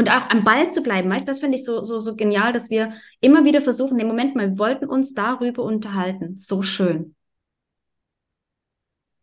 und 0.00 0.10
auch 0.10 0.30
am 0.30 0.44
Ball 0.44 0.70
zu 0.70 0.82
bleiben. 0.82 1.10
Weißt 1.10 1.28
du, 1.28 1.30
das 1.30 1.40
finde 1.40 1.58
ich 1.58 1.64
so, 1.66 1.84
so, 1.84 2.00
so 2.00 2.16
genial, 2.16 2.54
dass 2.54 2.70
wir 2.70 2.94
immer 3.20 3.44
wieder 3.44 3.60
versuchen, 3.60 3.98
im 3.98 4.06
Moment 4.06 4.34
mal, 4.34 4.52
wir 4.52 4.58
wollten 4.58 4.86
uns 4.86 5.12
darüber 5.12 5.62
unterhalten. 5.62 6.38
So 6.38 6.62
schön. 6.62 7.14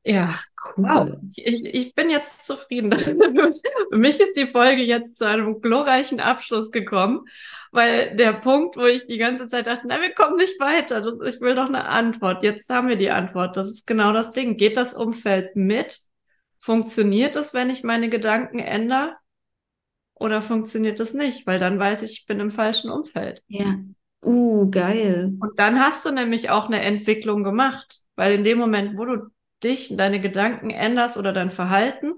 Ja, 0.04 0.36
cool. 0.64 0.86
Wow. 0.86 1.18
Ich, 1.36 1.66
ich 1.66 1.96
bin 1.96 2.12
jetzt 2.12 2.46
zufrieden. 2.46 2.92
Für 2.92 3.16
mich 3.98 4.20
ist 4.20 4.38
die 4.38 4.46
Folge 4.46 4.84
jetzt 4.84 5.18
zu 5.18 5.26
einem 5.26 5.62
glorreichen 5.62 6.20
Abschluss 6.20 6.70
gekommen, 6.70 7.26
weil 7.72 8.16
der 8.16 8.34
Punkt, 8.34 8.78
wo 8.78 8.86
ich 8.86 9.08
die 9.08 9.18
ganze 9.18 9.48
Zeit 9.48 9.66
dachte, 9.66 9.88
na, 9.88 10.00
wir 10.00 10.14
kommen 10.14 10.36
nicht 10.36 10.60
weiter, 10.60 11.02
das, 11.02 11.16
ich 11.34 11.42
will 11.42 11.56
doch 11.56 11.70
eine 11.70 11.86
Antwort. 11.86 12.44
Jetzt 12.44 12.70
haben 12.70 12.88
wir 12.88 12.98
die 12.98 13.10
Antwort. 13.10 13.58
Das 13.58 13.66
ist 13.66 13.88
genau 13.88 14.14
das 14.14 14.32
Ding. 14.32 14.58
Geht 14.58 14.78
das 14.78 14.94
Umfeld 14.94 15.56
mit? 15.56 16.02
Funktioniert 16.60 17.36
es, 17.36 17.56
wenn 17.56 17.72
ich 17.72 17.84
meine 17.84 18.10
Gedanken 18.10 18.60
ändere? 18.60 19.18
Oder 20.20 20.42
funktioniert 20.42 21.00
es 21.00 21.14
nicht? 21.14 21.46
Weil 21.46 21.60
dann 21.60 21.78
weiß 21.78 22.02
ich, 22.02 22.12
ich 22.12 22.26
bin 22.26 22.40
im 22.40 22.52
falschen 22.52 22.90
Umfeld. 22.90 23.44
Ja. 23.48 23.76
Uh, 24.26 24.70
geil. 24.72 25.36
Und 25.40 25.60
dann 25.60 25.80
hast 25.80 26.06
du 26.06 26.12
nämlich 26.12 26.50
auch 26.50 26.68
eine 26.68 26.82
Entwicklung 26.82 27.44
gemacht. 27.44 28.02
Weil 28.16 28.34
in 28.34 28.44
dem 28.44 28.58
Moment, 28.58 28.98
wo 28.98 29.06
du 29.06 29.30
dich, 29.64 29.94
deine 29.96 30.20
Gedanken 30.20 30.72
änderst 30.72 31.18
oder 31.18 31.34
dein 31.34 31.52
Verhalten, 31.52 32.14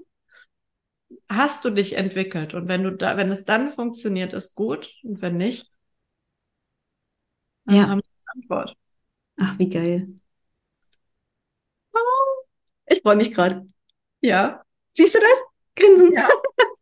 hast 1.28 1.64
du 1.64 1.70
dich 1.70 1.96
entwickelt. 1.96 2.54
Und 2.54 2.68
wenn 2.68 2.82
du 2.82 2.92
da, 2.92 3.16
wenn 3.18 3.30
es 3.30 3.44
dann 3.44 3.70
funktioniert, 3.70 4.32
ist 4.32 4.54
gut. 4.54 4.94
Und 5.02 5.20
wenn 5.20 5.36
nicht, 5.36 5.70
dann 7.66 7.74
ja. 7.74 7.82
haben 7.88 8.00
wir 8.00 8.32
eine 8.32 8.42
Antwort. 8.42 8.76
Ach, 9.36 9.58
wie 9.58 9.68
geil. 9.68 10.08
Ich 12.86 13.02
freue 13.02 13.16
mich 13.16 13.32
gerade. 13.32 13.66
Ja. 14.20 14.62
Siehst 14.92 15.14
du 15.14 15.18
das? 15.18 15.42
Grinsen. 15.76 16.12
Ja. 16.14 16.28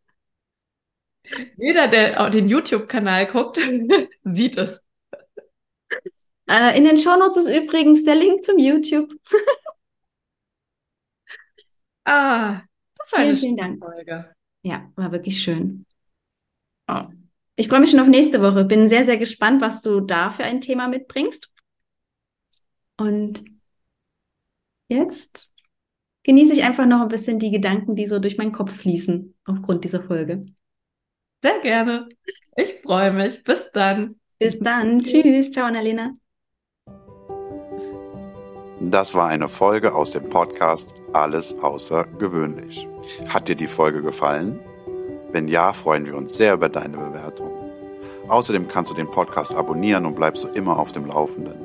Jeder, 1.57 1.87
der 1.87 2.29
den 2.29 2.49
YouTube-Kanal 2.49 3.27
guckt, 3.27 3.57
sieht 4.23 4.57
es. 4.57 4.81
Äh, 6.49 6.77
in 6.77 6.83
den 6.83 6.97
Shownotes 6.97 7.37
ist 7.37 7.47
übrigens 7.47 8.03
der 8.03 8.15
Link 8.15 8.43
zum 8.43 8.57
YouTube. 8.57 9.13
Ah, 12.05 12.63
das 12.97 13.11
war 13.11 13.19
vielen, 13.19 13.29
eine 13.29 13.37
vielen 13.37 13.57
Dank. 13.57 13.79
Folge. 13.83 14.35
Ja, 14.63 14.91
war 14.95 15.11
wirklich 15.11 15.41
schön. 15.41 15.85
Oh. 16.87 17.03
Ich 17.55 17.67
freue 17.67 17.81
mich 17.81 17.91
schon 17.91 17.99
auf 17.99 18.07
nächste 18.07 18.41
Woche. 18.41 18.65
Bin 18.65 18.89
sehr, 18.89 19.05
sehr 19.05 19.17
gespannt, 19.17 19.61
was 19.61 19.81
du 19.83 19.99
da 19.99 20.31
für 20.31 20.43
ein 20.43 20.61
Thema 20.61 20.87
mitbringst. 20.87 21.53
Und 22.97 23.43
jetzt 24.87 25.53
genieße 26.23 26.53
ich 26.53 26.63
einfach 26.63 26.85
noch 26.85 27.01
ein 27.01 27.09
bisschen 27.09 27.37
die 27.37 27.51
Gedanken, 27.51 27.95
die 27.95 28.07
so 28.07 28.19
durch 28.19 28.37
meinen 28.37 28.51
Kopf 28.51 28.73
fließen 28.73 29.35
aufgrund 29.45 29.83
dieser 29.83 30.01
Folge. 30.01 30.45
Sehr 31.41 31.59
gerne. 31.61 32.09
Ich 32.55 32.81
freue 32.81 33.11
mich. 33.11 33.43
Bis 33.43 33.71
dann. 33.71 34.19
Bis 34.37 34.59
dann. 34.59 35.01
Tschüss. 35.03 35.51
Ciao, 35.51 35.67
Annalena. 35.67 36.13
Das 38.81 39.13
war 39.13 39.27
eine 39.27 39.47
Folge 39.47 39.93
aus 39.93 40.11
dem 40.11 40.29
Podcast 40.29 40.93
Alles 41.13 41.57
außergewöhnlich. 41.61 42.87
Hat 43.27 43.47
dir 43.47 43.55
die 43.55 43.67
Folge 43.67 44.01
gefallen? 44.01 44.59
Wenn 45.31 45.47
ja, 45.47 45.73
freuen 45.73 46.05
wir 46.05 46.15
uns 46.15 46.35
sehr 46.35 46.53
über 46.53 46.69
deine 46.69 46.97
Bewertung. 46.97 47.51
Außerdem 48.29 48.67
kannst 48.67 48.91
du 48.91 48.95
den 48.95 49.09
Podcast 49.09 49.53
abonnieren 49.53 50.05
und 50.05 50.15
bleibst 50.15 50.43
so 50.43 50.47
immer 50.49 50.79
auf 50.79 50.91
dem 50.91 51.07
Laufenden. 51.07 51.59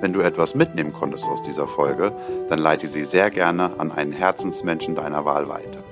Wenn 0.00 0.12
du 0.12 0.20
etwas 0.20 0.54
mitnehmen 0.54 0.92
konntest 0.92 1.28
aus 1.28 1.42
dieser 1.42 1.68
Folge, 1.68 2.12
dann 2.48 2.58
leite 2.58 2.88
sie 2.88 3.04
sehr 3.04 3.30
gerne 3.30 3.78
an 3.78 3.92
einen 3.92 4.12
Herzensmenschen 4.12 4.94
deiner 4.94 5.24
Wahl 5.24 5.48
weiter. 5.48 5.84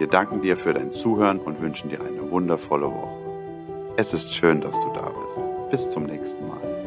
Wir 0.00 0.06
danken 0.06 0.40
dir 0.40 0.56
für 0.56 0.72
dein 0.72 0.94
Zuhören 0.94 1.38
und 1.40 1.60
wünschen 1.60 1.90
dir 1.90 2.00
eine 2.00 2.30
wundervolle 2.30 2.86
Woche. 2.86 3.92
Es 3.98 4.14
ist 4.14 4.32
schön, 4.32 4.62
dass 4.62 4.72
du 4.80 4.90
da 4.94 5.10
bist. 5.10 5.46
Bis 5.70 5.90
zum 5.90 6.04
nächsten 6.04 6.48
Mal. 6.48 6.79